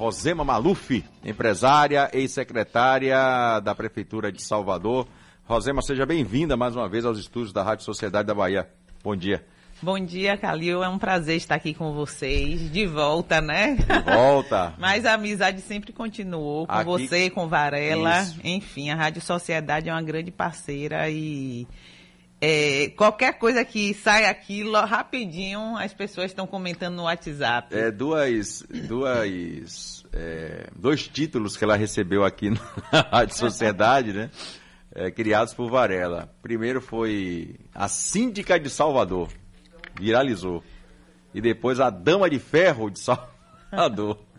Rosema 0.00 0.42
Maluf, 0.42 1.04
empresária, 1.22 2.08
ex-secretária 2.14 3.60
da 3.62 3.74
Prefeitura 3.74 4.32
de 4.32 4.42
Salvador. 4.42 5.06
Rosema, 5.44 5.82
seja 5.82 6.06
bem-vinda 6.06 6.56
mais 6.56 6.74
uma 6.74 6.88
vez 6.88 7.04
aos 7.04 7.18
estúdios 7.18 7.52
da 7.52 7.62
Rádio 7.62 7.84
Sociedade 7.84 8.26
da 8.26 8.34
Bahia. 8.34 8.66
Bom 9.04 9.14
dia. 9.14 9.44
Bom 9.82 10.00
dia, 10.00 10.38
Calil. 10.38 10.82
É 10.82 10.88
um 10.88 10.98
prazer 10.98 11.36
estar 11.36 11.56
aqui 11.56 11.74
com 11.74 11.92
vocês. 11.92 12.72
De 12.72 12.86
volta, 12.86 13.42
né? 13.42 13.74
De 13.74 14.10
volta. 14.10 14.72
Mas 14.80 15.04
a 15.04 15.12
amizade 15.12 15.60
sempre 15.60 15.92
continuou 15.92 16.66
com 16.66 16.72
aqui... 16.72 16.84
você, 16.86 17.28
com 17.28 17.46
Varela. 17.46 18.22
Isso. 18.22 18.40
Enfim, 18.42 18.88
a 18.88 18.96
Rádio 18.96 19.20
Sociedade 19.20 19.90
é 19.90 19.92
uma 19.92 20.00
grande 20.00 20.30
parceira 20.30 21.10
e 21.10 21.68
é, 22.40 22.88
qualquer 22.96 23.38
coisa 23.38 23.62
que 23.66 23.92
sai 23.92 24.24
aqui, 24.24 24.64
rapidinho, 24.72 25.76
as 25.76 25.92
pessoas 25.92 26.30
estão 26.30 26.46
comentando 26.46 26.96
no 26.96 27.02
WhatsApp. 27.02 27.76
É, 27.76 27.90
duas, 27.90 28.64
duas, 28.88 30.06
é, 30.10 30.68
dois 30.74 31.06
títulos 31.06 31.54
que 31.54 31.64
ela 31.64 31.76
recebeu 31.76 32.24
aqui 32.24 32.48
na 32.48 33.00
Rádio 33.12 33.36
Sociedade, 33.36 34.14
né? 34.14 34.30
É, 34.94 35.10
criados 35.10 35.52
por 35.52 35.70
Varela. 35.70 36.34
Primeiro 36.40 36.80
foi 36.80 37.56
a 37.74 37.88
Síndica 37.88 38.58
de 38.58 38.70
Salvador, 38.70 39.28
viralizou. 40.00 40.64
E 41.34 41.40
depois 41.42 41.78
a 41.78 41.90
Dama 41.90 42.28
de 42.30 42.38
Ferro 42.38 42.90
de 42.90 43.00
Salvador. 43.00 44.18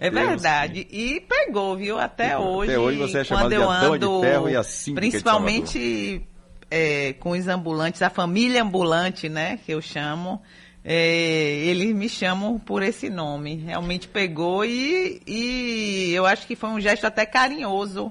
É 0.00 0.10
verdade. 0.10 0.86
E 0.92 1.20
pegou, 1.22 1.76
viu? 1.76 1.98
Até 1.98 2.38
hoje. 2.38 2.70
Até 2.70 2.78
hoje 2.78 2.98
você 2.98 3.18
é 3.18 3.24
chamado 3.24 3.48
de 3.48 3.56
a 3.56 3.80
Dama 3.80 3.98
de 3.98 4.06
Ferro 4.20 4.48
e 4.48 4.54
a 4.54 4.62
Síndica 4.62 5.00
Principalmente 5.00 6.28
é, 6.70 7.14
com 7.14 7.30
os 7.30 7.48
ambulantes, 7.48 8.02
a 8.02 8.10
família 8.10 8.62
ambulante, 8.62 9.28
né, 9.28 9.58
que 9.64 9.72
eu 9.72 9.80
chamo, 9.80 10.40
é, 10.84 11.64
eles 11.66 11.94
me 11.94 12.08
chamam 12.08 12.58
por 12.58 12.82
esse 12.82 13.10
nome. 13.10 13.56
Realmente 13.56 14.08
pegou 14.08 14.64
e, 14.64 15.20
e 15.26 16.12
eu 16.14 16.24
acho 16.24 16.46
que 16.46 16.56
foi 16.56 16.70
um 16.70 16.80
gesto 16.80 17.06
até 17.06 17.26
carinhoso 17.26 18.10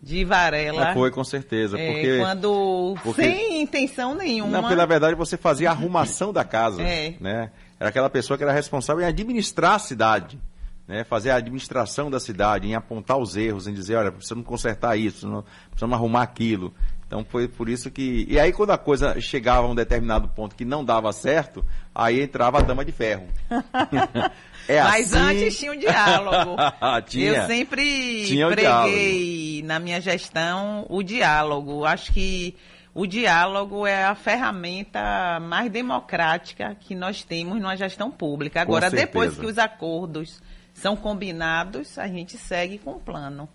de 0.00 0.24
Varela. 0.24 0.90
É, 0.90 0.94
foi, 0.94 1.10
com 1.10 1.24
certeza. 1.24 1.78
É, 1.78 1.92
porque, 1.92 2.18
quando, 2.18 2.94
porque, 3.02 3.22
sem 3.22 3.62
intenção 3.62 4.14
nenhuma. 4.14 4.50
Não, 4.50 4.60
porque 4.60 4.76
na 4.76 4.86
verdade 4.86 5.16
você 5.16 5.36
fazia 5.36 5.70
a 5.70 5.72
arrumação 5.72 6.32
da 6.32 6.44
casa. 6.44 6.82
É. 6.82 7.16
Né? 7.20 7.50
Era 7.80 7.90
aquela 7.90 8.10
pessoa 8.10 8.36
que 8.36 8.44
era 8.44 8.52
responsável 8.52 9.02
em 9.02 9.06
administrar 9.06 9.74
a 9.74 9.78
cidade. 9.78 10.38
Né, 10.86 11.04
fazer 11.04 11.28
a 11.28 11.34
administração 11.34 12.10
da 12.10 12.18
cidade, 12.18 12.66
em 12.66 12.74
apontar 12.74 13.18
os 13.18 13.36
erros, 13.36 13.66
em 13.66 13.74
dizer, 13.74 13.96
olha, 13.96 14.10
precisamos 14.10 14.46
consertar 14.46 14.96
isso, 14.96 15.44
precisamos 15.68 15.94
arrumar 15.94 16.22
aquilo. 16.22 16.72
Então 17.08 17.24
foi 17.24 17.48
por 17.48 17.70
isso 17.70 17.90
que. 17.90 18.26
E 18.28 18.38
aí, 18.38 18.52
quando 18.52 18.70
a 18.70 18.76
coisa 18.76 19.18
chegava 19.18 19.66
a 19.66 19.70
um 19.70 19.74
determinado 19.74 20.28
ponto 20.28 20.54
que 20.54 20.64
não 20.64 20.84
dava 20.84 21.10
certo, 21.10 21.64
aí 21.94 22.20
entrava 22.20 22.58
a 22.58 22.60
dama 22.60 22.84
de 22.84 22.92
ferro. 22.92 23.26
é 24.68 24.82
Mas 24.82 25.14
assim... 25.14 25.24
antes 25.24 25.58
tinha 25.58 25.72
um 25.72 25.78
diálogo. 25.78 26.56
tinha. 27.08 27.32
Eu 27.32 27.46
sempre 27.46 28.26
tinha 28.26 28.48
preguei 28.48 29.62
na 29.64 29.78
minha 29.78 30.02
gestão 30.02 30.84
o 30.90 31.02
diálogo. 31.02 31.86
Acho 31.86 32.12
que 32.12 32.54
o 32.94 33.06
diálogo 33.06 33.86
é 33.86 34.04
a 34.04 34.14
ferramenta 34.14 35.40
mais 35.40 35.72
democrática 35.72 36.76
que 36.78 36.94
nós 36.94 37.24
temos 37.24 37.58
numa 37.58 37.74
gestão 37.74 38.10
pública. 38.10 38.60
Agora, 38.60 38.90
depois 38.90 39.34
que 39.34 39.46
os 39.46 39.56
acordos 39.56 40.42
são 40.74 40.94
combinados, 40.94 41.98
a 41.98 42.06
gente 42.06 42.36
segue 42.36 42.76
com 42.76 42.90
o 42.90 43.00
plano. 43.00 43.48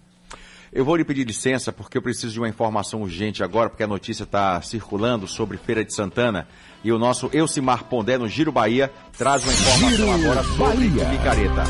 Eu 0.76 0.84
vou 0.84 0.96
lhe 0.96 1.06
pedir 1.06 1.24
licença 1.24 1.72
porque 1.72 1.96
eu 1.96 2.02
preciso 2.02 2.34
de 2.34 2.40
uma 2.40 2.50
informação 2.50 3.04
urgente 3.04 3.44
agora, 3.44 3.70
porque 3.70 3.84
a 3.84 3.88
notícia 3.88 4.24
está 4.24 4.60
circulando 4.60 5.28
sobre 5.28 5.56
Feira 5.56 5.86
de 5.86 5.94
Santana. 5.94 6.48
E 6.84 6.92
o 6.92 6.98
nosso 6.98 7.30
Elcimar 7.32 7.84
Pondé, 7.84 8.18
no 8.18 8.28
Giro 8.28 8.52
Bahia, 8.52 8.92
traz 9.16 9.44
uma 9.44 9.54
informação 9.54 9.90
Giro 9.92 10.12
agora 10.12 10.44
sobre 10.44 10.90
Bahia. 10.90 11.10
Micareta. 11.10 11.64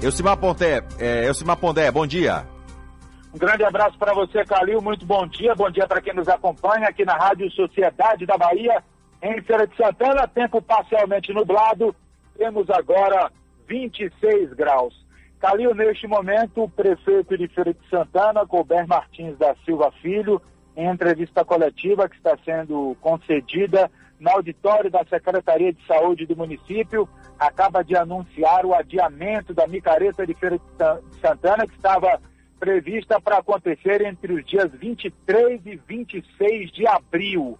Elcimar 0.00 0.36
Pondé, 0.36 0.84
é, 1.00 1.26
Elcimar 1.26 1.56
Pondé, 1.56 1.90
bom 1.90 2.06
dia. 2.06 2.46
Um 3.34 3.38
grande 3.38 3.64
abraço 3.64 3.98
para 3.98 4.14
você, 4.14 4.44
Calil. 4.44 4.80
Muito 4.80 5.04
bom 5.04 5.26
dia. 5.26 5.52
Bom 5.56 5.68
dia 5.68 5.88
para 5.88 6.00
quem 6.00 6.14
nos 6.14 6.28
acompanha 6.28 6.86
aqui 6.86 7.04
na 7.04 7.16
Rádio 7.16 7.50
Sociedade 7.50 8.24
da 8.24 8.38
Bahia, 8.38 8.84
em 9.20 9.42
Feira 9.42 9.66
de 9.66 9.76
Santana. 9.76 10.28
Tempo 10.28 10.62
parcialmente 10.62 11.32
nublado. 11.32 11.92
Temos 12.38 12.70
agora 12.70 13.32
26 13.66 14.52
graus. 14.52 15.03
Calil, 15.40 15.74
neste 15.74 16.06
momento, 16.06 16.62
o 16.62 16.68
prefeito 16.68 17.36
de 17.36 17.48
Feira 17.48 17.74
de 17.74 17.88
Santana, 17.88 18.46
Colbert 18.46 18.86
Martins 18.86 19.36
da 19.36 19.54
Silva 19.64 19.92
Filho, 20.00 20.40
em 20.76 20.86
entrevista 20.86 21.44
coletiva 21.44 22.08
que 22.08 22.16
está 22.16 22.36
sendo 22.44 22.96
concedida 23.00 23.90
no 24.18 24.30
auditório 24.30 24.90
da 24.90 25.04
Secretaria 25.04 25.72
de 25.72 25.86
Saúde 25.86 26.26
do 26.26 26.36
município, 26.36 27.08
acaba 27.38 27.82
de 27.82 27.96
anunciar 27.96 28.64
o 28.64 28.74
adiamento 28.74 29.52
da 29.52 29.66
micareta 29.66 30.26
de 30.26 30.34
Feira 30.34 30.58
de 30.58 31.20
Santana, 31.20 31.66
que 31.66 31.74
estava 31.74 32.20
prevista 32.58 33.20
para 33.20 33.38
acontecer 33.38 34.00
entre 34.02 34.32
os 34.32 34.46
dias 34.46 34.70
23 34.72 35.60
e 35.66 35.76
26 35.76 36.72
de 36.72 36.86
abril. 36.86 37.58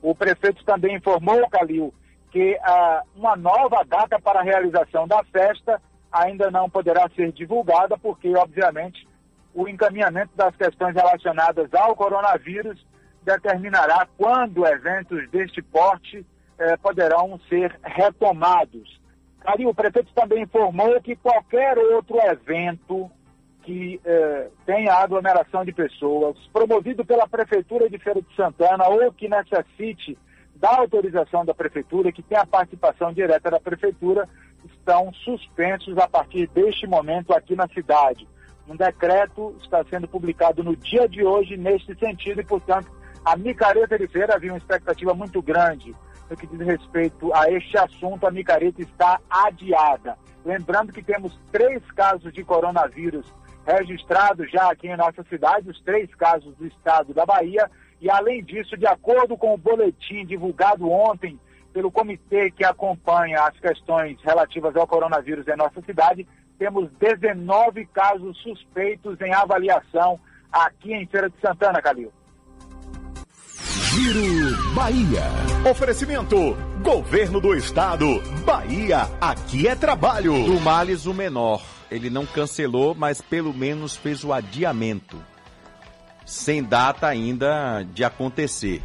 O 0.00 0.14
prefeito 0.14 0.64
também 0.64 0.96
informou, 0.96 1.48
Calil, 1.48 1.92
que 2.30 2.56
ah, 2.62 3.02
uma 3.16 3.34
nova 3.34 3.82
data 3.84 4.20
para 4.20 4.40
a 4.40 4.44
realização 4.44 5.08
da 5.08 5.24
festa 5.24 5.80
ainda 6.14 6.50
não 6.50 6.70
poderá 6.70 7.08
ser 7.16 7.32
divulgada, 7.32 7.98
porque, 7.98 8.34
obviamente, 8.36 9.06
o 9.52 9.68
encaminhamento 9.68 10.30
das 10.36 10.54
questões 10.56 10.94
relacionadas 10.94 11.72
ao 11.74 11.96
coronavírus 11.96 12.84
determinará 13.22 14.06
quando 14.16 14.66
eventos 14.66 15.28
deste 15.30 15.60
porte 15.60 16.24
eh, 16.58 16.76
poderão 16.76 17.38
ser 17.48 17.76
retomados. 17.82 19.00
Aí 19.44 19.66
o 19.66 19.74
prefeito 19.74 20.12
também 20.14 20.42
informou 20.42 21.00
que 21.00 21.16
qualquer 21.16 21.76
outro 21.78 22.18
evento 22.18 23.10
que 23.62 24.00
eh, 24.04 24.48
tenha 24.66 24.94
aglomeração 24.94 25.64
de 25.64 25.72
pessoas, 25.72 26.36
promovido 26.52 27.04
pela 27.04 27.26
Prefeitura 27.26 27.88
de 27.88 27.98
Feira 27.98 28.20
de 28.20 28.36
Santana 28.36 28.86
ou 28.88 29.12
que 29.12 29.28
necessite 29.28 30.18
da 30.54 30.78
autorização 30.78 31.44
da 31.44 31.54
Prefeitura, 31.54 32.12
que 32.12 32.22
tenha 32.22 32.42
a 32.42 32.46
participação 32.46 33.12
direta 33.12 33.50
da 33.50 33.58
Prefeitura, 33.58 34.28
estão 34.66 35.12
suspensos 35.12 35.96
a 35.98 36.08
partir 36.08 36.48
deste 36.48 36.86
momento 36.86 37.32
aqui 37.32 37.54
na 37.54 37.68
cidade. 37.68 38.28
Um 38.68 38.76
decreto 38.76 39.54
está 39.62 39.84
sendo 39.84 40.08
publicado 40.08 40.62
no 40.62 40.74
dia 40.76 41.08
de 41.08 41.24
hoje 41.24 41.56
neste 41.56 41.94
sentido 41.98 42.40
e, 42.40 42.44
portanto, 42.44 42.90
a 43.24 43.36
micareta 43.36 43.98
de 43.98 44.06
feira 44.08 44.34
havia 44.34 44.52
uma 44.52 44.58
expectativa 44.58 45.14
muito 45.14 45.40
grande 45.42 45.94
no 46.30 46.36
que 46.36 46.46
diz 46.46 46.60
respeito 46.60 47.32
a 47.34 47.50
este 47.50 47.76
assunto. 47.76 48.26
A 48.26 48.30
micareta 48.30 48.80
está 48.80 49.20
adiada. 49.28 50.16
Lembrando 50.44 50.92
que 50.92 51.02
temos 51.02 51.38
três 51.52 51.82
casos 51.92 52.32
de 52.32 52.42
coronavírus 52.44 53.32
registrados 53.66 54.50
já 54.50 54.70
aqui 54.70 54.88
em 54.88 54.96
nossa 54.96 55.22
cidade, 55.24 55.70
os 55.70 55.80
três 55.80 56.14
casos 56.14 56.54
do 56.56 56.66
estado 56.66 57.14
da 57.14 57.24
Bahia. 57.24 57.70
E, 58.00 58.10
além 58.10 58.42
disso, 58.44 58.76
de 58.76 58.86
acordo 58.86 59.36
com 59.36 59.54
o 59.54 59.58
boletim 59.58 60.26
divulgado 60.26 60.90
ontem 60.90 61.38
pelo 61.74 61.90
comitê 61.90 62.52
que 62.52 62.64
acompanha 62.64 63.42
as 63.42 63.58
questões 63.58 64.16
relativas 64.22 64.76
ao 64.76 64.86
coronavírus 64.86 65.46
em 65.48 65.56
nossa 65.56 65.82
cidade, 65.82 66.26
temos 66.56 66.88
19 67.00 67.84
casos 67.86 68.38
suspeitos 68.38 69.20
em 69.20 69.34
avaliação 69.34 70.20
aqui 70.52 70.94
em 70.94 71.04
Feira 71.06 71.28
de 71.28 71.36
Santana, 71.40 71.82
Calil. 71.82 72.12
Giro 73.64 74.74
Bahia. 74.74 75.24
Oferecimento: 75.68 76.36
Governo 76.82 77.40
do 77.40 77.54
Estado. 77.54 78.06
Bahia, 78.44 79.02
aqui 79.20 79.66
é 79.66 79.74
trabalho. 79.74 80.44
Do 80.44 80.60
Males 80.60 81.06
o 81.06 81.14
menor. 81.14 81.60
Ele 81.90 82.08
não 82.08 82.24
cancelou, 82.24 82.94
mas 82.94 83.20
pelo 83.20 83.52
menos 83.52 83.96
fez 83.96 84.22
o 84.22 84.32
adiamento. 84.32 85.20
Sem 86.24 86.62
data 86.62 87.08
ainda 87.08 87.82
de 87.82 88.04
acontecer 88.04 88.80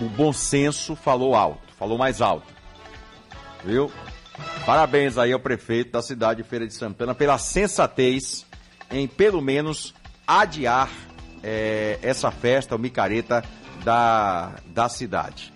o 0.00 0.08
bom 0.08 0.32
senso 0.32 0.96
falou 0.96 1.34
alto, 1.34 1.72
falou 1.78 1.98
mais 1.98 2.20
alto. 2.20 2.46
Viu? 3.64 3.90
Parabéns 4.64 5.18
aí 5.18 5.32
ao 5.32 5.40
prefeito 5.40 5.92
da 5.92 6.02
cidade 6.02 6.42
de 6.42 6.48
Feira 6.48 6.66
de 6.66 6.74
Santana 6.74 7.14
pela 7.14 7.38
sensatez 7.38 8.46
em 8.90 9.06
pelo 9.06 9.40
menos 9.40 9.94
adiar 10.26 10.90
é, 11.42 11.98
essa 12.02 12.30
festa, 12.30 12.76
o 12.76 12.78
micareta 12.78 13.44
da, 13.84 14.52
da 14.66 14.88
cidade. 14.88 15.52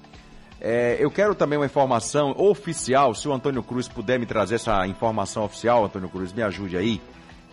É, 0.60 0.96
eu 0.98 1.10
quero 1.10 1.34
também 1.34 1.58
uma 1.58 1.66
informação 1.66 2.34
oficial, 2.36 3.14
se 3.14 3.28
o 3.28 3.32
Antônio 3.32 3.62
Cruz 3.62 3.88
puder 3.88 4.18
me 4.18 4.26
trazer 4.26 4.56
essa 4.56 4.86
informação 4.86 5.44
oficial, 5.44 5.84
Antônio 5.84 6.08
Cruz, 6.08 6.32
me 6.32 6.42
ajude 6.42 6.76
aí. 6.76 7.00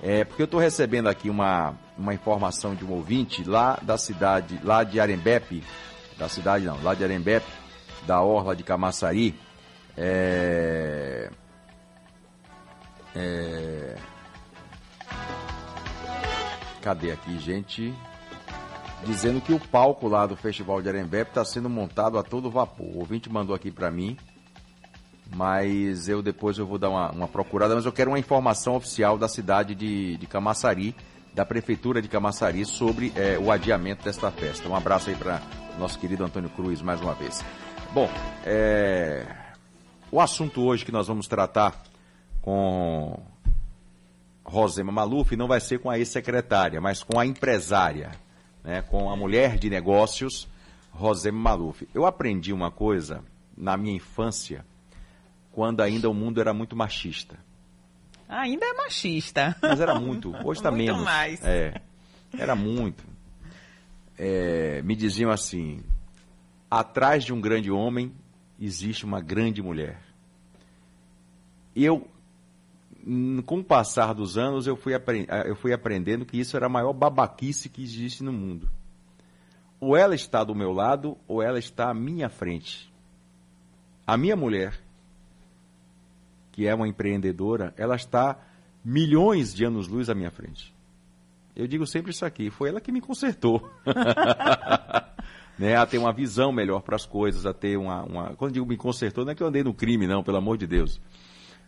É, 0.01 0.23
porque 0.23 0.41
eu 0.41 0.45
estou 0.45 0.59
recebendo 0.59 1.07
aqui 1.07 1.29
uma, 1.29 1.75
uma 1.97 2.13
informação 2.13 2.75
de 2.75 2.83
um 2.83 2.91
ouvinte 2.91 3.43
lá 3.43 3.77
da 3.81 3.97
cidade, 3.97 4.59
lá 4.63 4.83
de 4.83 4.99
Arembepe, 4.99 5.63
da 6.17 6.29
cidade 6.29 6.65
não, 6.65 6.81
lá 6.83 6.93
de 6.93 7.03
Arembepe, 7.03 7.47
da 8.05 8.21
Orla 8.21 8.55
de 8.55 8.63
Camaçari, 8.63 9.35
é, 9.97 11.29
é, 13.15 13.95
cadê 16.81 17.11
aqui, 17.11 17.37
gente? 17.39 17.93
Dizendo 19.05 19.41
que 19.41 19.53
o 19.53 19.59
palco 19.59 20.07
lá 20.07 20.25
do 20.25 20.35
Festival 20.35 20.81
de 20.81 20.89
Arembepe 20.89 21.31
está 21.31 21.43
sendo 21.43 21.69
montado 21.69 22.17
a 22.17 22.23
todo 22.23 22.49
vapor. 22.49 22.87
O 22.87 22.99
ouvinte 22.99 23.29
mandou 23.29 23.55
aqui 23.55 23.69
para 23.69 23.91
mim. 23.91 24.17
mas 25.35 26.07
eu 26.07 26.21
depois 26.21 26.57
eu 26.57 26.65
vou 26.65 26.77
dar 26.77 26.89
uma, 26.89 27.11
uma, 27.11 27.27
procurada, 27.27 27.75
mas 27.75 27.85
eu 27.85 27.91
quero 27.91 28.11
uma 28.11 28.19
informação 28.19 28.75
oficial 28.75 29.17
da 29.17 29.27
cidade 29.27 29.73
de, 29.73 30.17
de 30.17 30.27
Camaçari, 30.27 30.95
da 31.33 31.45
prefeitura 31.45 32.01
de 32.01 32.07
Camaçari, 32.07 32.65
sobre 32.65 33.11
é, 33.15 33.37
o 33.39 33.51
adiamento 33.51 34.03
desta 34.03 34.31
festa. 34.31 34.69
Um 34.69 34.75
abraço 34.75 35.09
aí 35.09 35.15
para 35.15 35.41
nosso 35.79 35.97
querido 35.97 36.23
Antônio 36.23 36.49
Cruz 36.49 36.81
mais 36.81 37.01
uma 37.01 37.13
vez. 37.13 37.43
Bom, 37.91 38.09
é, 38.45 39.25
o 40.11 40.19
assunto 40.19 40.61
hoje 40.61 40.85
que 40.85 40.91
nós 40.91 41.07
vamos 41.07 41.27
tratar 41.27 41.83
com 42.41 43.19
Rosema 44.43 44.91
Maluf 44.91 45.35
não 45.35 45.47
vai 45.47 45.59
ser 45.59 45.79
com 45.79 45.89
a 45.89 45.97
ex-secretária, 45.97 46.79
mas 46.79 47.01
com 47.01 47.19
a 47.19 47.25
empresária, 47.25 48.11
né, 48.63 48.81
com 48.81 49.09
a 49.09 49.15
mulher 49.15 49.57
de 49.57 49.69
negócios, 49.69 50.47
Rosema 50.91 51.39
Maluf. 51.39 51.87
Eu 51.93 52.05
aprendi 52.05 52.53
uma 52.53 52.69
coisa 52.69 53.23
na 53.57 53.75
minha 53.77 53.95
infância, 53.95 54.65
quando 55.51 55.81
ainda 55.81 56.09
o 56.09 56.13
mundo 56.13 56.39
era 56.39 56.53
muito 56.53 56.75
machista. 56.75 57.37
Ainda 58.33 58.65
é 58.65 58.73
machista. 58.73 59.55
Mas 59.61 59.79
era 59.79 59.99
muito. 59.99 60.35
Hoje 60.43 60.59
está 60.59 60.71
menos. 60.71 61.03
Mais. 61.03 61.43
É, 61.43 61.79
era 62.37 62.55
muito. 62.55 63.03
É, 64.17 64.81
me 64.81 64.95
diziam 64.95 65.29
assim: 65.29 65.83
atrás 66.69 67.23
de 67.23 67.31
um 67.31 67.39
grande 67.39 67.69
homem 67.69 68.11
existe 68.59 69.05
uma 69.05 69.21
grande 69.21 69.61
mulher. 69.61 69.99
Eu, 71.75 72.07
com 73.45 73.59
o 73.59 73.63
passar 73.63 74.13
dos 74.13 74.37
anos, 74.37 74.65
eu 74.65 74.75
fui, 74.75 74.93
eu 75.45 75.55
fui 75.55 75.73
aprendendo 75.73 76.25
que 76.25 76.39
isso 76.39 76.55
era 76.57 76.65
a 76.65 76.69
maior 76.69 76.93
babaquice 76.93 77.69
que 77.69 77.83
existe 77.83 78.23
no 78.23 78.33
mundo. 78.33 78.69
Ou 79.79 79.97
ela 79.97 80.15
está 80.15 80.43
do 80.43 80.55
meu 80.55 80.71
lado, 80.71 81.17
ou 81.27 81.41
ela 81.41 81.59
está 81.59 81.89
à 81.89 81.93
minha 81.93 82.29
frente. 82.29 82.91
A 84.07 84.17
minha 84.17 84.35
mulher, 84.35 84.79
que 86.53 86.65
é 86.67 86.73
uma 86.73 86.87
empreendedora, 86.87 87.73
ela 87.75 87.95
está 87.95 88.39
milhões 88.85 89.53
de 89.53 89.65
anos-luz 89.65 90.09
à 90.09 90.15
minha 90.15 90.31
frente. 90.31 90.73
Eu 91.55 91.67
digo 91.67 91.85
sempre 91.85 92.11
isso 92.11 92.25
aqui, 92.25 92.49
foi 92.49 92.69
ela 92.69 92.79
que 92.79 92.91
me 92.91 93.01
consertou. 93.01 93.69
né, 95.57 95.75
a 95.75 95.85
ter 95.85 95.97
uma 95.97 96.13
visão 96.13 96.51
melhor 96.51 96.81
para 96.81 96.95
as 96.95 97.05
coisas, 97.05 97.45
a 97.45 97.53
ter 97.53 97.77
uma, 97.77 98.03
uma, 98.03 98.35
Quando 98.35 98.53
digo 98.53 98.65
me 98.65 98.77
consertou, 98.77 99.25
não 99.25 99.31
é 99.31 99.35
que 99.35 99.43
eu 99.43 99.47
andei 99.47 99.63
no 99.63 99.73
crime, 99.73 100.07
não, 100.07 100.23
pelo 100.23 100.37
amor 100.37 100.57
de 100.57 100.67
Deus. 100.67 101.01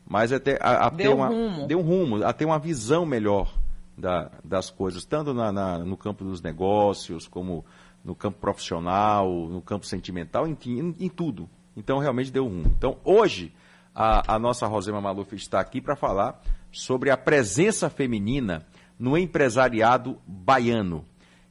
Mas 0.07 0.31
é 0.31 0.39
ter, 0.39 0.61
a, 0.61 0.87
a 0.87 0.89
deu 0.89 0.97
ter 0.97 1.15
uma. 1.15 1.27
Rumo. 1.27 1.67
Deu 1.67 1.79
um 1.79 1.81
rumo, 1.81 2.23
a 2.23 2.31
ter 2.31 2.45
uma 2.45 2.59
visão 2.59 3.05
melhor 3.05 3.51
da, 3.97 4.31
das 4.43 4.69
coisas, 4.69 5.03
tanto 5.03 5.33
na, 5.33 5.51
na, 5.51 5.79
no 5.79 5.97
campo 5.97 6.23
dos 6.23 6.41
negócios, 6.41 7.27
como 7.27 7.65
no 8.03 8.13
campo 8.13 8.39
profissional, 8.39 9.27
no 9.49 9.61
campo 9.61 9.85
sentimental, 9.87 10.47
em, 10.47 10.55
em, 10.67 10.95
em 10.99 11.09
tudo. 11.09 11.49
Então, 11.75 11.97
realmente 11.97 12.31
deu 12.31 12.45
rumo. 12.45 12.71
Então, 12.77 12.97
hoje, 13.03 13.51
a, 13.95 14.35
a 14.35 14.37
nossa 14.37 14.67
Rosema 14.67 14.99
Maluf 14.99 15.33
está 15.33 15.61
aqui 15.61 15.79
para 15.79 15.95
falar 15.95 16.41
sobre 16.71 17.09
a 17.09 17.15
presença 17.15 17.89
feminina 17.89 18.65
no 18.99 19.17
empresariado 19.17 20.21
baiano. 20.27 21.05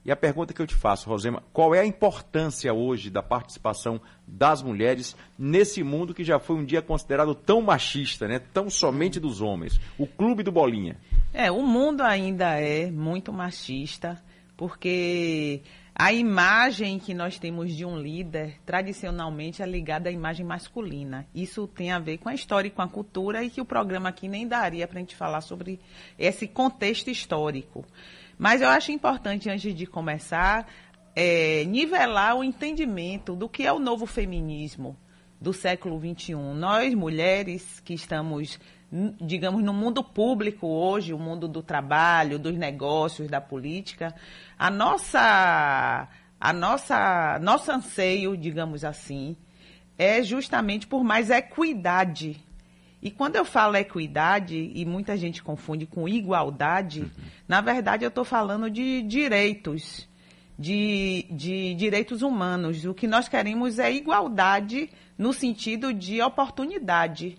E 0.05 0.13
a 0.13 0.17
pergunta 0.17 0.53
que 0.53 0.61
eu 0.61 0.67
te 0.67 0.75
faço, 0.75 1.09
Rosema, 1.09 1.43
qual 1.51 1.75
é 1.75 1.81
a 1.81 1.87
importância 1.87 2.75
hoje 2.75 3.09
da 3.09 3.23
participação 3.23 3.99
das 4.27 4.63
mulheres 4.63 5.17
nesse 5.39 5.83
mundo 5.83 6.13
que 6.13 6.23
já 6.23 6.39
foi 6.39 6.57
um 6.57 6.65
dia 6.65 6.83
considerado 6.83 7.35
tão 7.35 7.63
machista, 7.63 8.29
né? 8.29 8.39
tão 8.39 8.69
somente 8.69 9.19
dos 9.19 9.41
homens? 9.41 9.81
O 9.97 10.07
clube 10.07 10.43
do 10.43 10.53
Bolinha. 10.53 10.99
É, 11.33 11.51
o 11.51 11.63
mundo 11.63 12.03
ainda 12.03 12.61
é 12.61 12.91
muito 12.91 13.33
machista, 13.33 14.23
porque 14.59 15.63
a 15.97 16.13
imagem 16.13 16.99
que 16.99 17.15
nós 17.15 17.39
temos 17.39 17.73
de 17.73 17.85
um 17.85 17.97
líder, 17.97 18.57
tradicionalmente, 18.67 19.63
é 19.63 19.67
ligada 19.67 20.09
à 20.09 20.13
imagem 20.13 20.45
masculina. 20.45 21.25
Isso 21.33 21.69
tem 21.69 21.93
a 21.93 22.01
ver 22.01 22.19
com 22.19 22.29
a 22.29 22.35
história 22.35 22.67
e 22.67 22.71
com 22.71 22.83
a 22.83 22.89
cultura, 22.89 23.45
e 23.45 23.51
que 23.51 23.61
o 23.61 23.65
programa 23.65 24.09
aqui 24.09 24.27
nem 24.27 24.49
daria 24.49 24.89
para 24.89 24.99
a 24.99 25.01
gente 25.01 25.15
falar 25.15 25.41
sobre 25.41 25.79
esse 26.19 26.49
contexto 26.49 27.11
histórico. 27.11 27.85
Mas 28.37 28.61
eu 28.61 28.69
acho 28.69 28.91
importante, 28.91 29.49
antes 29.49 29.73
de 29.73 29.87
começar, 29.87 30.67
é, 31.15 31.65
nivelar 31.65 32.37
o 32.37 32.43
entendimento 32.43 33.37
do 33.37 33.49
que 33.49 33.65
é 33.65 33.73
o 33.73 33.79
novo 33.79 34.05
feminismo 34.05 34.97
do 35.41 35.53
século 35.53 36.01
XXI. 36.01 36.35
Nós, 36.35 36.93
mulheres 36.93 37.79
que 37.85 37.95
estamos 37.95 38.59
digamos, 39.21 39.63
no 39.63 39.73
mundo 39.73 40.05
público 40.05 40.69
hoje, 40.69 41.13
o 41.13 41.19
mundo 41.19 41.49
do 41.49 41.63
trabalho, 41.63 42.39
dos 42.39 42.55
negócios, 42.55 43.29
da 43.29 43.41
política, 43.41 44.15
a 44.57 44.71
nossa, 44.71 46.09
a 46.41 46.53
nossa, 46.53 47.39
nosso 47.41 47.73
anseio, 47.73 48.37
digamos 48.37 48.85
assim, 48.85 49.37
é 49.99 50.23
justamente 50.23 50.87
por 50.87 51.03
mais 51.03 51.29
equidade. 51.29 52.41
E 53.03 53.11
quando 53.11 53.37
eu 53.37 53.45
falo 53.45 53.77
equidade, 53.77 54.71
e 54.75 54.85
muita 54.87 55.17
gente 55.17 55.43
confunde 55.43 55.87
com 55.87 56.09
igualdade, 56.09 57.01
uhum. 57.01 57.11
na 57.49 57.61
verdade 57.61 58.05
eu 58.05 58.09
estou 58.09 58.25
falando 58.25 58.71
de 58.71 59.03
direitos, 59.03 60.09
de, 60.57 61.27
de 61.31 61.75
direitos 61.75 62.23
humanos. 62.23 62.85
O 62.85 62.95
que 62.95 63.09
nós 63.09 63.29
queremos 63.29 63.79
é 63.79 63.93
igualdade 63.93 64.89
no 65.19 65.33
sentido 65.33 65.93
de 65.93 66.23
oportunidade. 66.23 67.37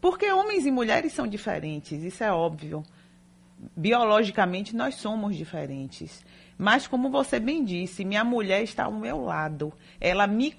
Porque 0.00 0.30
homens 0.30 0.66
e 0.66 0.70
mulheres 0.70 1.12
são 1.12 1.26
diferentes, 1.26 2.02
isso 2.02 2.24
é 2.24 2.32
óbvio. 2.32 2.82
Biologicamente 3.76 4.74
nós 4.74 4.96
somos 4.96 5.36
diferentes. 5.36 6.24
Mas, 6.56 6.88
como 6.88 7.08
você 7.08 7.38
bem 7.38 7.64
disse, 7.64 8.04
minha 8.04 8.24
mulher 8.24 8.64
está 8.64 8.84
ao 8.84 8.92
meu 8.92 9.20
lado. 9.22 9.72
Ela 10.00 10.26
me 10.26 10.52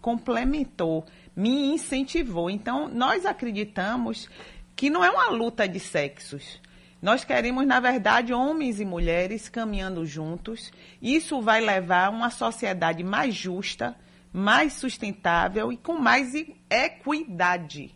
complementou, 0.00 1.04
me 1.34 1.74
incentivou. 1.74 2.48
Então, 2.48 2.88
nós 2.88 3.26
acreditamos 3.26 4.30
que 4.74 4.88
não 4.88 5.04
é 5.04 5.10
uma 5.10 5.28
luta 5.28 5.68
de 5.68 5.78
sexos. 5.78 6.58
Nós 7.02 7.22
queremos, 7.22 7.66
na 7.66 7.78
verdade, 7.78 8.32
homens 8.32 8.80
e 8.80 8.84
mulheres 8.86 9.48
caminhando 9.50 10.06
juntos. 10.06 10.72
Isso 11.02 11.42
vai 11.42 11.60
levar 11.60 12.06
a 12.06 12.10
uma 12.10 12.30
sociedade 12.30 13.04
mais 13.04 13.34
justa, 13.34 13.94
mais 14.32 14.72
sustentável 14.72 15.70
e 15.70 15.76
com 15.76 15.98
mais 15.98 16.32
equidade. 16.70 17.94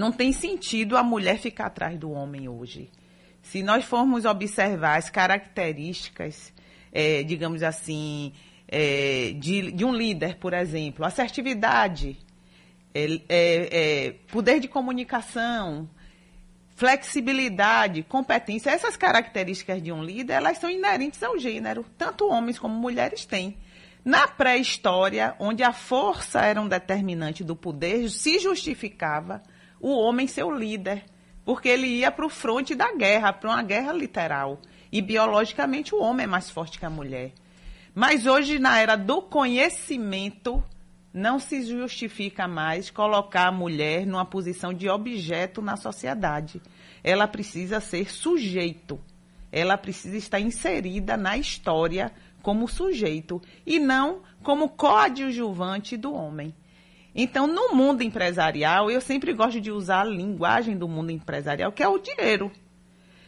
Não 0.00 0.10
tem 0.10 0.32
sentido 0.32 0.96
a 0.96 1.02
mulher 1.02 1.38
ficar 1.38 1.66
atrás 1.66 1.98
do 1.98 2.10
homem 2.10 2.48
hoje. 2.48 2.88
Se 3.42 3.62
nós 3.62 3.84
formos 3.84 4.24
observar 4.24 4.96
as 4.96 5.10
características, 5.10 6.54
é, 6.90 7.22
digamos 7.22 7.62
assim, 7.62 8.32
é, 8.66 9.34
de, 9.38 9.70
de, 9.70 9.84
um 9.84 9.94
líder, 9.94 10.36
por 10.36 10.54
exemplo, 10.54 11.04
assertividade, 11.04 12.16
é, 12.94 13.20
é, 13.28 14.06
é, 14.08 14.10
poder 14.32 14.58
de 14.58 14.68
comunicação, 14.68 15.86
flexibilidade, 16.76 18.02
competência, 18.02 18.70
essas 18.70 18.96
características 18.96 19.82
de 19.82 19.92
um 19.92 20.02
líder, 20.02 20.32
elas 20.32 20.56
são 20.56 20.70
inerentes 20.70 21.22
ao 21.22 21.38
gênero. 21.38 21.84
Tanto 21.98 22.26
homens 22.26 22.58
como 22.58 22.74
mulheres 22.74 23.26
têm. 23.26 23.54
Na 24.02 24.26
pré-história, 24.26 25.36
onde 25.38 25.62
a 25.62 25.74
força 25.74 26.40
era 26.40 26.58
um 26.58 26.68
determinante 26.68 27.44
do 27.44 27.54
poder, 27.54 28.08
se 28.08 28.38
justificava 28.38 29.42
o 29.80 29.90
homem 29.96 30.26
ser 30.26 30.44
o 30.44 30.54
líder, 30.54 31.04
porque 31.44 31.68
ele 31.68 31.86
ia 31.86 32.10
para 32.10 32.26
o 32.26 32.30
fronte 32.30 32.74
da 32.74 32.94
guerra, 32.94 33.32
para 33.32 33.50
uma 33.50 33.62
guerra 33.62 33.92
literal. 33.92 34.60
E 34.92 35.00
biologicamente 35.00 35.94
o 35.94 36.00
homem 36.00 36.24
é 36.24 36.26
mais 36.26 36.50
forte 36.50 36.78
que 36.78 36.84
a 36.84 36.90
mulher. 36.90 37.32
Mas 37.94 38.26
hoje, 38.26 38.58
na 38.58 38.78
era 38.78 38.96
do 38.96 39.22
conhecimento, 39.22 40.62
não 41.12 41.38
se 41.38 41.62
justifica 41.62 42.46
mais 42.46 42.90
colocar 42.90 43.48
a 43.48 43.52
mulher 43.52 44.06
numa 44.06 44.24
posição 44.24 44.72
de 44.72 44.88
objeto 44.88 45.60
na 45.60 45.76
sociedade. 45.76 46.62
Ela 47.02 47.26
precisa 47.26 47.80
ser 47.80 48.10
sujeito. 48.10 49.00
Ela 49.50 49.76
precisa 49.76 50.16
estar 50.16 50.38
inserida 50.38 51.16
na 51.16 51.36
história 51.36 52.12
como 52.42 52.68
sujeito 52.68 53.42
e 53.66 53.78
não 53.78 54.22
como 54.42 54.68
coadjuvante 54.68 55.96
do 55.96 56.14
homem. 56.14 56.54
Então, 57.14 57.46
no 57.46 57.74
mundo 57.74 58.02
empresarial, 58.02 58.90
eu 58.90 59.00
sempre 59.00 59.32
gosto 59.32 59.60
de 59.60 59.70
usar 59.70 60.02
a 60.02 60.04
linguagem 60.04 60.76
do 60.76 60.88
mundo 60.88 61.10
empresarial, 61.10 61.72
que 61.72 61.82
é 61.82 61.88
o 61.88 61.98
dinheiro. 61.98 62.50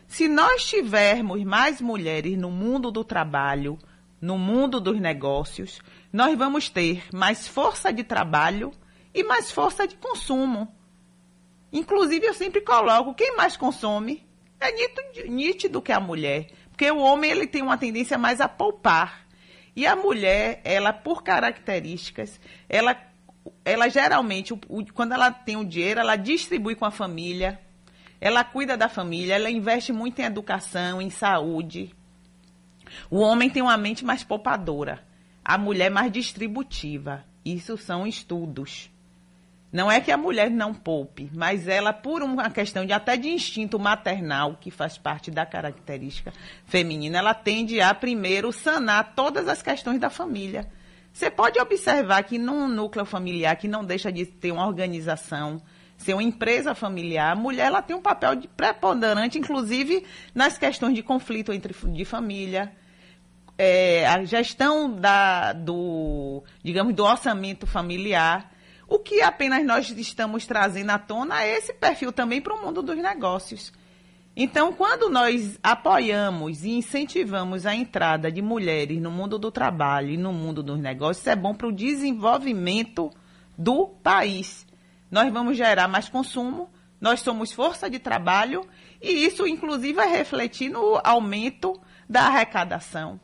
Se 0.06 0.28
nós 0.28 0.64
tivermos 0.64 1.42
mais 1.42 1.80
mulheres 1.80 2.36
no 2.38 2.50
mundo 2.50 2.90
do 2.90 3.02
trabalho, 3.02 3.78
no 4.20 4.38
mundo 4.38 4.80
dos 4.80 5.00
negócios, 5.00 5.80
nós 6.12 6.36
vamos 6.38 6.68
ter 6.68 7.04
mais 7.12 7.48
força 7.48 7.92
de 7.92 8.04
trabalho 8.04 8.70
e 9.12 9.24
mais 9.24 9.50
força 9.50 9.86
de 9.86 9.96
consumo. 9.96 10.72
Inclusive, 11.72 12.26
eu 12.26 12.34
sempre 12.34 12.60
coloco, 12.60 13.14
quem 13.14 13.36
mais 13.36 13.56
consome 13.56 14.24
é 14.60 14.70
nítido, 14.70 15.32
nítido 15.32 15.82
que 15.82 15.90
a 15.90 15.98
mulher. 15.98 16.50
Porque 16.70 16.90
o 16.90 16.98
homem 16.98 17.30
ele 17.30 17.46
tem 17.46 17.62
uma 17.62 17.78
tendência 17.78 18.16
mais 18.16 18.40
a 18.40 18.48
poupar. 18.48 19.26
E 19.74 19.86
a 19.86 19.96
mulher, 19.96 20.60
ela, 20.64 20.92
por 20.92 21.22
características, 21.22 22.38
ela 22.68 22.94
ela 23.64 23.88
geralmente, 23.88 24.54
quando 24.94 25.12
ela 25.12 25.30
tem 25.30 25.56
o 25.56 25.64
dinheiro, 25.64 26.00
ela 26.00 26.16
distribui 26.16 26.74
com 26.74 26.84
a 26.84 26.90
família, 26.90 27.60
ela 28.20 28.44
cuida 28.44 28.76
da 28.76 28.88
família, 28.88 29.34
ela 29.34 29.50
investe 29.50 29.92
muito 29.92 30.20
em 30.20 30.24
educação, 30.24 31.02
em 31.02 31.10
saúde. 31.10 31.94
O 33.10 33.18
homem 33.18 33.50
tem 33.50 33.62
uma 33.62 33.76
mente 33.76 34.04
mais 34.04 34.22
poupadora, 34.22 35.02
a 35.44 35.58
mulher 35.58 35.90
mais 35.90 36.12
distributiva. 36.12 37.24
Isso 37.44 37.76
são 37.76 38.06
estudos. 38.06 38.90
Não 39.72 39.90
é 39.90 40.00
que 40.00 40.12
a 40.12 40.18
mulher 40.18 40.50
não 40.50 40.74
poupe, 40.74 41.30
mas 41.32 41.66
ela, 41.66 41.94
por 41.94 42.22
uma 42.22 42.50
questão 42.50 42.84
de 42.84 42.92
até 42.92 43.16
de 43.16 43.28
instinto 43.30 43.78
maternal, 43.78 44.58
que 44.60 44.70
faz 44.70 44.98
parte 44.98 45.30
da 45.30 45.46
característica 45.46 46.30
feminina, 46.66 47.18
ela 47.18 47.32
tende 47.32 47.80
a 47.80 47.94
primeiro 47.94 48.52
sanar 48.52 49.14
todas 49.14 49.48
as 49.48 49.62
questões 49.62 49.98
da 49.98 50.10
família. 50.10 50.68
Você 51.12 51.30
pode 51.30 51.60
observar 51.60 52.22
que 52.22 52.38
num 52.38 52.66
núcleo 52.66 53.04
familiar 53.04 53.56
que 53.56 53.68
não 53.68 53.84
deixa 53.84 54.10
de 54.10 54.24
ter 54.24 54.50
uma 54.50 54.66
organização, 54.66 55.60
ser 55.96 56.14
uma 56.14 56.22
empresa 56.22 56.74
familiar, 56.74 57.32
a 57.32 57.36
mulher 57.36 57.66
ela 57.66 57.82
tem 57.82 57.94
um 57.94 58.00
papel 58.00 58.34
de 58.34 58.48
preponderante, 58.48 59.38
inclusive 59.38 60.04
nas 60.34 60.56
questões 60.56 60.94
de 60.94 61.02
conflito 61.02 61.52
entre 61.52 61.74
de 61.74 62.04
família, 62.04 62.72
é, 63.58 64.06
a 64.06 64.24
gestão 64.24 64.90
da, 64.90 65.52
do, 65.52 66.42
digamos, 66.64 66.94
do 66.94 67.04
orçamento 67.04 67.66
familiar. 67.66 68.50
O 68.88 68.98
que 68.98 69.22
apenas 69.22 69.64
nós 69.64 69.90
estamos 69.90 70.46
trazendo 70.46 70.90
à 70.90 70.98
tona 70.98 71.42
é 71.42 71.56
esse 71.56 71.72
perfil 71.74 72.10
também 72.10 72.40
para 72.40 72.54
o 72.54 72.62
mundo 72.62 72.82
dos 72.82 72.96
negócios. 72.96 73.72
Então, 74.34 74.72
quando 74.72 75.10
nós 75.10 75.58
apoiamos 75.62 76.64
e 76.64 76.70
incentivamos 76.70 77.66
a 77.66 77.74
entrada 77.74 78.32
de 78.32 78.40
mulheres 78.40 79.00
no 79.00 79.10
mundo 79.10 79.38
do 79.38 79.50
trabalho 79.50 80.10
e 80.10 80.16
no 80.16 80.32
mundo 80.32 80.62
dos 80.62 80.80
negócios, 80.80 81.18
isso 81.18 81.30
é 81.30 81.36
bom 81.36 81.54
para 81.54 81.68
o 81.68 81.72
desenvolvimento 81.72 83.10
do 83.58 83.86
país. 83.86 84.66
Nós 85.10 85.30
vamos 85.30 85.58
gerar 85.58 85.86
mais 85.86 86.08
consumo, 86.08 86.70
nós 86.98 87.20
somos 87.20 87.52
força 87.52 87.90
de 87.90 87.98
trabalho 87.98 88.66
e 89.02 89.26
isso, 89.26 89.46
inclusive, 89.46 89.92
vai 89.92 90.08
refletir 90.08 90.70
no 90.70 90.98
aumento 91.04 91.78
da 92.08 92.22
arrecadação, 92.22 93.20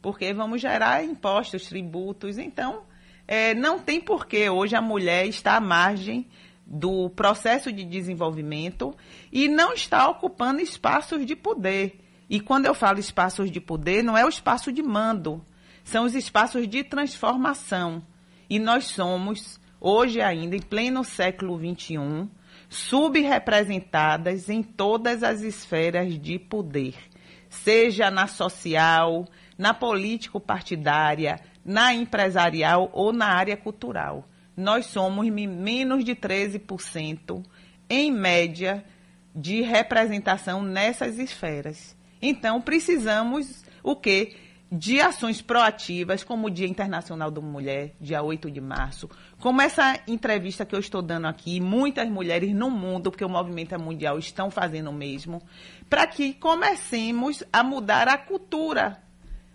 porque 0.00 0.32
vamos 0.32 0.60
gerar 0.60 1.04
impostos, 1.04 1.66
tributos. 1.66 2.36
Então, 2.36 2.82
é, 3.28 3.54
não 3.54 3.78
tem 3.78 4.00
porquê 4.00 4.50
hoje 4.50 4.74
a 4.74 4.82
mulher 4.82 5.26
estar 5.26 5.56
à 5.56 5.60
margem 5.60 6.26
do 6.72 7.10
processo 7.10 7.70
de 7.70 7.84
desenvolvimento 7.84 8.96
e 9.30 9.46
não 9.46 9.74
está 9.74 10.08
ocupando 10.08 10.62
espaços 10.62 11.26
de 11.26 11.36
poder. 11.36 12.00
E 12.30 12.40
quando 12.40 12.64
eu 12.64 12.74
falo 12.74 12.98
espaços 12.98 13.50
de 13.50 13.60
poder, 13.60 14.02
não 14.02 14.16
é 14.16 14.24
o 14.24 14.28
espaço 14.30 14.72
de 14.72 14.82
mando, 14.82 15.44
são 15.84 16.06
os 16.06 16.14
espaços 16.14 16.66
de 16.66 16.82
transformação. 16.82 18.02
E 18.48 18.58
nós 18.58 18.86
somos, 18.86 19.60
hoje 19.78 20.22
ainda, 20.22 20.56
em 20.56 20.62
pleno 20.62 21.04
século 21.04 21.58
XXI, 21.58 22.26
subrepresentadas 22.70 24.48
em 24.48 24.62
todas 24.62 25.22
as 25.22 25.42
esferas 25.42 26.18
de 26.18 26.38
poder, 26.38 26.94
seja 27.50 28.10
na 28.10 28.26
social, 28.26 29.26
na 29.58 29.74
político-partidária, 29.74 31.38
na 31.62 31.92
empresarial 31.92 32.88
ou 32.94 33.12
na 33.12 33.26
área 33.26 33.58
cultural. 33.58 34.26
Nós 34.56 34.86
somos 34.86 35.28
menos 35.30 36.04
de 36.04 36.14
13%, 36.14 37.42
em 37.88 38.10
média, 38.10 38.84
de 39.34 39.62
representação 39.62 40.62
nessas 40.62 41.18
esferas. 41.18 41.96
Então, 42.20 42.60
precisamos 42.60 43.64
o 43.82 43.96
quê? 43.96 44.36
De 44.70 45.00
ações 45.00 45.42
proativas, 45.42 46.24
como 46.24 46.46
o 46.46 46.50
Dia 46.50 46.66
Internacional 46.66 47.30
da 47.30 47.40
Mulher, 47.40 47.94
dia 48.00 48.22
8 48.22 48.50
de 48.50 48.60
março, 48.60 49.08
como 49.38 49.60
essa 49.60 50.00
entrevista 50.06 50.64
que 50.64 50.74
eu 50.74 50.80
estou 50.80 51.02
dando 51.02 51.26
aqui, 51.26 51.60
muitas 51.60 52.08
mulheres 52.08 52.54
no 52.54 52.70
mundo, 52.70 53.10
porque 53.10 53.24
o 53.24 53.28
movimento 53.28 53.74
é 53.74 53.78
mundial, 53.78 54.18
estão 54.18 54.50
fazendo 54.50 54.88
o 54.88 54.94
mesmo, 54.94 55.42
para 55.90 56.06
que 56.06 56.32
comecemos 56.34 57.44
a 57.52 57.62
mudar 57.62 58.08
a 58.08 58.16
cultura 58.16 59.02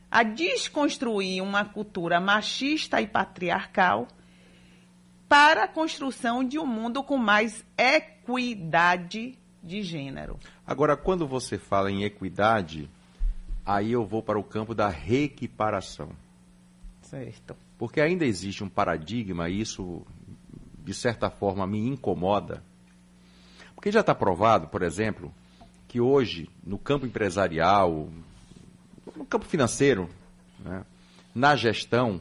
a 0.10 0.24
desconstruir 0.24 1.42
uma 1.42 1.66
cultura 1.66 2.20
machista 2.20 3.02
e 3.02 3.08
patriarcal 3.08 4.08
para 5.28 5.64
a 5.66 5.68
construção 5.68 6.44
de 6.44 6.58
um 6.58 6.66
mundo 6.66 7.04
com 7.04 7.18
mais 7.18 7.66
equidade 7.78 9.38
de 9.62 9.82
gênero. 9.82 10.40
Agora, 10.66 10.96
quando 10.96 11.28
você 11.28 11.58
fala 11.58 11.92
em 11.92 12.04
equidade, 12.04 12.90
aí 13.66 13.92
eu 13.92 14.06
vou 14.06 14.24
para 14.24 14.40
o 14.40 14.44
campo 14.44 14.74
da 14.74 14.88
reequiparação. 14.88 16.10
Certo. 17.02 17.56
Porque 17.78 18.02
ainda 18.02 18.26
existe 18.26 18.64
um 18.64 18.70
paradigma, 18.70 19.50
e 19.50 19.62
isso, 19.62 20.06
de 20.84 20.94
certa 20.94 21.30
forma, 21.30 21.68
me 21.68 21.80
incomoda. 21.80 22.64
Porque 23.76 23.92
já 23.92 24.00
está 24.00 24.16
provado, 24.16 24.68
por 24.68 24.82
exemplo, 24.82 25.34
que 25.88 26.02
hoje, 26.02 26.50
no 26.66 26.78
campo 26.78 27.06
empresarial, 27.06 28.10
no 29.16 29.26
campo 29.26 29.46
financeiro, 29.46 30.10
né, 30.60 30.84
na 31.36 31.56
gestão, 31.56 32.20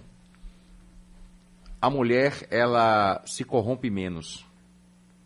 a 1.80 1.90
mulher 1.90 2.46
ela 2.50 3.22
se 3.26 3.44
corrompe 3.44 3.90
menos. 3.90 4.46